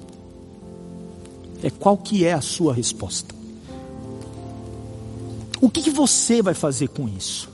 é 1.63 1.71
qual 1.71 1.97
que 1.97 2.25
é 2.25 2.33
a 2.33 2.41
sua 2.41 2.75
resposta? 2.75 3.33
O 5.61 5.71
que, 5.71 5.83
que 5.83 5.91
você 5.91 6.43
vai 6.43 6.55
fazer 6.55 6.89
com 6.89 7.09
isso? 7.09 7.49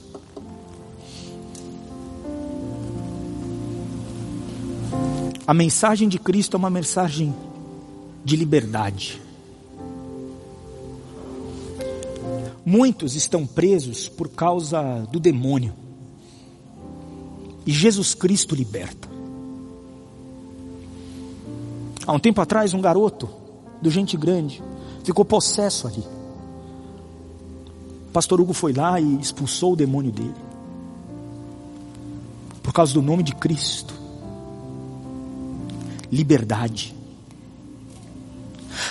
A 5.46 5.52
mensagem 5.52 6.08
de 6.08 6.18
Cristo 6.18 6.56
é 6.56 6.58
uma 6.58 6.70
mensagem 6.70 7.34
de 8.24 8.34
liberdade. 8.34 9.25
Muitos 12.66 13.14
estão 13.14 13.46
presos 13.46 14.08
por 14.08 14.28
causa 14.28 15.06
do 15.12 15.20
demônio. 15.20 15.72
E 17.64 17.70
Jesus 17.70 18.12
Cristo 18.12 18.54
liberta. 18.54 19.08
Há 22.06 22.12
um 22.12 22.18
tempo 22.18 22.40
atrás, 22.40 22.74
um 22.74 22.80
garoto 22.80 23.28
do 23.80 23.88
Gente 23.88 24.16
Grande 24.16 24.62
ficou 25.04 25.24
possesso 25.24 25.86
ali. 25.86 26.04
Pastor 28.12 28.40
Hugo 28.40 28.52
foi 28.52 28.72
lá 28.72 29.00
e 29.00 29.20
expulsou 29.20 29.74
o 29.74 29.76
demônio 29.76 30.10
dele. 30.10 30.34
Por 32.62 32.72
causa 32.72 32.92
do 32.92 33.00
nome 33.00 33.22
de 33.22 33.34
Cristo 33.34 33.94
liberdade. 36.10 36.94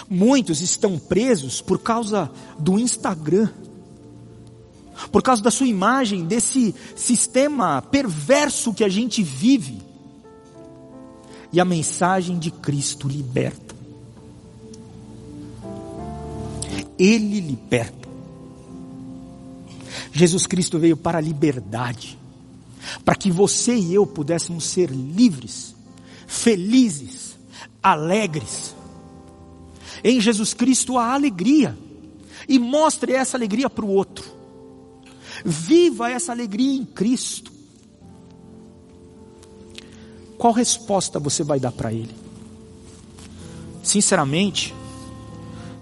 Muitos 0.10 0.62
estão 0.62 0.98
presos 0.98 1.62
por 1.62 1.80
causa 1.80 2.32
do 2.60 2.78
Instagram, 2.78 3.50
por 5.16 5.24
causa 5.24 5.42
da 5.42 5.50
sua 5.50 5.66
imagem, 5.66 6.26
desse 6.26 6.76
sistema 6.94 7.82
perverso 7.82 8.74
que 8.74 8.84
a 8.84 8.90
gente 8.90 9.24
vive. 9.24 9.82
E 11.54 11.60
a 11.62 11.64
mensagem 11.64 12.38
de 12.38 12.52
Cristo 12.52 13.08
liberta. 13.08 13.74
Ele 17.00 17.40
liberta. 17.40 18.10
Jesus 20.12 20.46
Cristo 20.46 20.78
veio 20.78 20.98
para 20.98 21.18
a 21.20 21.22
liberdade, 21.22 22.20
para 23.06 23.16
que 23.16 23.32
você 23.32 23.74
e 23.74 23.94
eu 23.94 24.06
pudéssemos 24.06 24.66
ser 24.66 24.92
livres 24.92 25.74
felizes, 26.28 27.38
alegres. 27.82 28.76
Em 30.04 30.20
Jesus 30.20 30.54
Cristo 30.54 30.98
há 30.98 31.14
alegria. 31.14 31.78
E 32.50 32.60
mostre 32.60 33.14
essa 33.14 33.38
alegria 33.38 33.70
para 33.70 33.86
o 33.86 33.90
outro. 33.90 34.35
Viva 35.48 36.10
essa 36.10 36.32
alegria 36.32 36.76
em 36.76 36.84
Cristo. 36.84 37.52
Qual 40.40 40.52
resposta 40.52 41.20
você 41.20 41.44
vai 41.44 41.60
dar 41.60 41.72
para 41.72 41.94
Ele? 41.94 42.14
Sinceramente, 43.84 44.74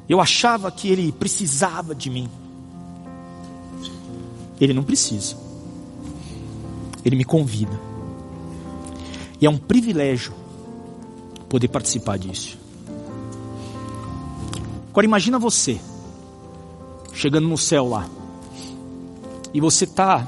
eu 0.09 0.19
achava 0.19 0.69
que 0.69 0.89
Ele 0.89 1.13
precisava 1.13 1.95
de 1.95 2.09
mim. 2.09 2.29
Ele 4.59 4.73
não 4.73 4.83
precisa. 4.83 5.37
Ele 7.05 7.15
me 7.15 7.23
convida. 7.23 7.79
E 9.39 9.45
é 9.45 9.49
um 9.49 9.57
privilégio 9.57 10.33
poder 11.47 11.69
participar 11.69 12.17
disso. 12.17 12.57
Agora 14.89 15.05
imagina 15.05 15.39
você 15.39 15.79
chegando 17.13 17.47
no 17.47 17.57
céu 17.57 17.87
lá. 17.87 18.09
E 19.53 19.61
você 19.61 19.83
está 19.83 20.27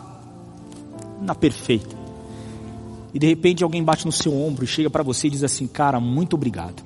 na 1.22 1.34
perfeita. 1.34 1.96
E 3.14 3.20
de 3.20 3.28
repente 3.28 3.64
alguém 3.64 3.84
bate 3.84 4.06
no 4.06 4.12
seu 4.12 4.34
ombro 4.34 4.64
e 4.64 4.68
chega 4.68 4.90
para 4.90 5.04
você 5.04 5.28
e 5.28 5.32
diz 5.32 5.44
assim: 5.44 5.68
"Cara, 5.68 6.00
muito 6.00 6.36
obrigado". 6.36 6.84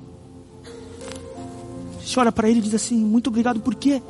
Você 2.04 2.18
olha 2.18 2.32
para 2.32 2.48
ele 2.48 2.60
e 2.60 2.62
diz 2.62 2.74
assim: 2.74 2.96
"Muito 2.96 3.28
obrigado 3.28 3.60
por 3.60 3.74
quê?" 3.74 4.02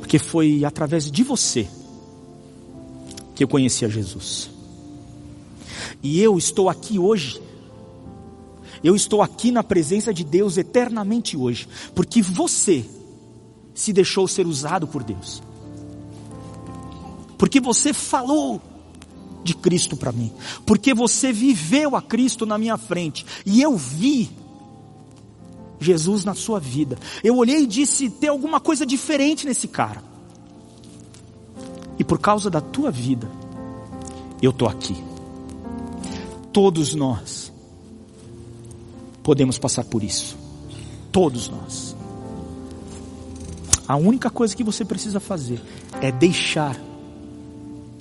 Porque 0.00 0.18
foi 0.18 0.64
através 0.64 1.10
de 1.10 1.22
você 1.22 1.68
que 3.34 3.44
eu 3.44 3.48
conheci 3.48 3.84
a 3.84 3.88
Jesus. 3.88 4.50
E 6.02 6.20
eu 6.20 6.36
estou 6.36 6.68
aqui 6.68 6.98
hoje 6.98 7.40
eu 8.84 8.94
estou 8.94 9.22
aqui 9.22 9.50
na 9.50 9.62
presença 9.64 10.12
de 10.12 10.22
Deus 10.22 10.58
eternamente 10.58 11.38
hoje, 11.38 11.66
porque 11.94 12.20
você 12.20 12.84
se 13.74 13.94
deixou 13.94 14.28
ser 14.28 14.46
usado 14.46 14.86
por 14.86 15.02
Deus. 15.02 15.42
Porque 17.36 17.60
você 17.60 17.92
falou 17.92 18.60
de 19.44 19.54
Cristo 19.54 19.96
para 19.96 20.10
mim. 20.10 20.32
Porque 20.64 20.94
você 20.94 21.32
viveu 21.32 21.94
a 21.94 22.02
Cristo 22.02 22.46
na 22.46 22.58
minha 22.58 22.78
frente. 22.78 23.24
E 23.44 23.60
eu 23.60 23.76
vi 23.76 24.30
Jesus 25.78 26.24
na 26.24 26.34
sua 26.34 26.58
vida. 26.58 26.98
Eu 27.22 27.36
olhei 27.36 27.62
e 27.62 27.66
disse: 27.66 28.08
tem 28.08 28.30
alguma 28.30 28.58
coisa 28.58 28.86
diferente 28.86 29.46
nesse 29.46 29.68
cara. 29.68 30.02
E 31.98 32.02
por 32.02 32.18
causa 32.18 32.50
da 32.50 32.60
tua 32.60 32.90
vida, 32.90 33.30
eu 34.42 34.50
estou 34.50 34.68
aqui. 34.68 34.96
Todos 36.52 36.94
nós 36.94 37.52
podemos 39.22 39.58
passar 39.58 39.84
por 39.84 40.02
isso. 40.02 40.36
Todos 41.12 41.48
nós. 41.48 41.94
A 43.86 43.96
única 43.96 44.30
coisa 44.30 44.56
que 44.56 44.64
você 44.64 44.84
precisa 44.84 45.20
fazer 45.20 45.60
é 46.00 46.10
deixar 46.10 46.78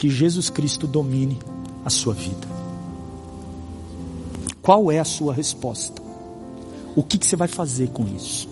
que 0.04 0.10
Jesus 0.10 0.50
Cristo 0.50 0.86
domine 0.86 1.40
a 1.86 1.90
sua 1.90 2.14
vida. 2.14 2.46
Qual 4.62 4.92
é 4.92 5.00
a 5.00 5.06
sua 5.06 5.34
resposta? 5.34 6.02
O 6.94 7.02
que, 7.02 7.18
que 7.18 7.26
você 7.26 7.38
vai 7.38 7.48
fazer 7.48 7.88
com 7.88 8.06
isso? 8.14 8.50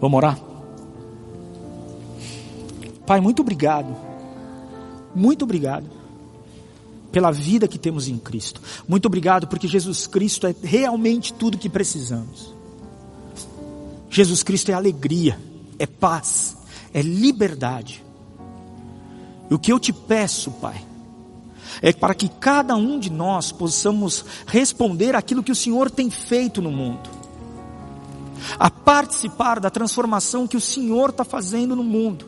Vamos 0.00 0.16
orar? 0.16 0.40
Pai, 3.06 3.20
muito 3.20 3.42
obrigado. 3.42 3.94
Muito 5.14 5.42
obrigado 5.42 5.84
pela 7.12 7.30
vida 7.30 7.68
que 7.68 7.78
temos 7.78 8.08
em 8.08 8.16
Cristo. 8.16 8.62
Muito 8.88 9.04
obrigado 9.04 9.46
porque 9.46 9.68
Jesus 9.68 10.06
Cristo 10.06 10.46
é 10.46 10.54
realmente 10.62 11.34
tudo 11.34 11.58
que 11.58 11.68
precisamos. 11.68 12.50
Jesus 14.08 14.42
Cristo 14.42 14.70
é 14.70 14.72
alegria, 14.72 15.38
é 15.78 15.84
paz, 15.84 16.56
é 16.94 17.02
liberdade. 17.02 18.06
E 19.50 19.54
o 19.54 19.58
que 19.58 19.72
eu 19.72 19.78
te 19.78 19.92
peço, 19.92 20.50
Pai, 20.52 20.84
é 21.82 21.92
para 21.92 22.14
que 22.14 22.28
cada 22.28 22.74
um 22.76 22.98
de 22.98 23.10
nós 23.10 23.52
possamos 23.52 24.24
responder 24.46 25.14
aquilo 25.14 25.42
que 25.42 25.52
o 25.52 25.56
Senhor 25.56 25.90
tem 25.90 26.10
feito 26.10 26.62
no 26.62 26.70
mundo, 26.70 27.08
a 28.58 28.70
participar 28.70 29.60
da 29.60 29.70
transformação 29.70 30.46
que 30.46 30.56
o 30.56 30.60
Senhor 30.60 31.10
está 31.10 31.24
fazendo 31.24 31.76
no 31.76 31.84
mundo, 31.84 32.26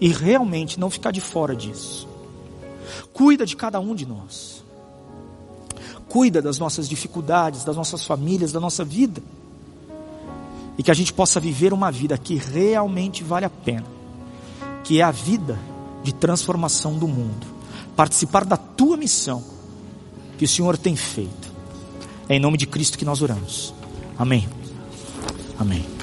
e 0.00 0.08
realmente 0.08 0.78
não 0.78 0.90
ficar 0.90 1.12
de 1.12 1.20
fora 1.20 1.54
disso. 1.54 2.08
Cuida 3.12 3.46
de 3.46 3.56
cada 3.56 3.80
um 3.80 3.94
de 3.94 4.04
nós. 4.04 4.62
Cuida 6.08 6.42
das 6.42 6.58
nossas 6.58 6.88
dificuldades, 6.88 7.64
das 7.64 7.76
nossas 7.76 8.04
famílias, 8.04 8.52
da 8.52 8.60
nossa 8.60 8.84
vida. 8.84 9.22
E 10.76 10.82
que 10.82 10.90
a 10.90 10.94
gente 10.94 11.12
possa 11.12 11.40
viver 11.40 11.72
uma 11.72 11.90
vida 11.90 12.18
que 12.18 12.34
realmente 12.34 13.22
vale 13.22 13.46
a 13.46 13.50
pena. 13.50 13.93
Que 14.84 15.00
é 15.00 15.02
a 15.02 15.10
vida 15.10 15.58
de 16.04 16.14
transformação 16.14 16.96
do 16.98 17.08
mundo. 17.08 17.46
Participar 17.96 18.44
da 18.44 18.56
tua 18.56 18.96
missão 18.96 19.42
que 20.38 20.44
o 20.44 20.48
Senhor 20.48 20.76
tem 20.76 20.94
feito. 20.94 21.52
É 22.28 22.36
em 22.36 22.40
nome 22.40 22.56
de 22.56 22.66
Cristo 22.66 22.98
que 22.98 23.04
nós 23.04 23.22
oramos. 23.22 23.74
Amém. 24.18 24.48
Amém. 25.58 25.93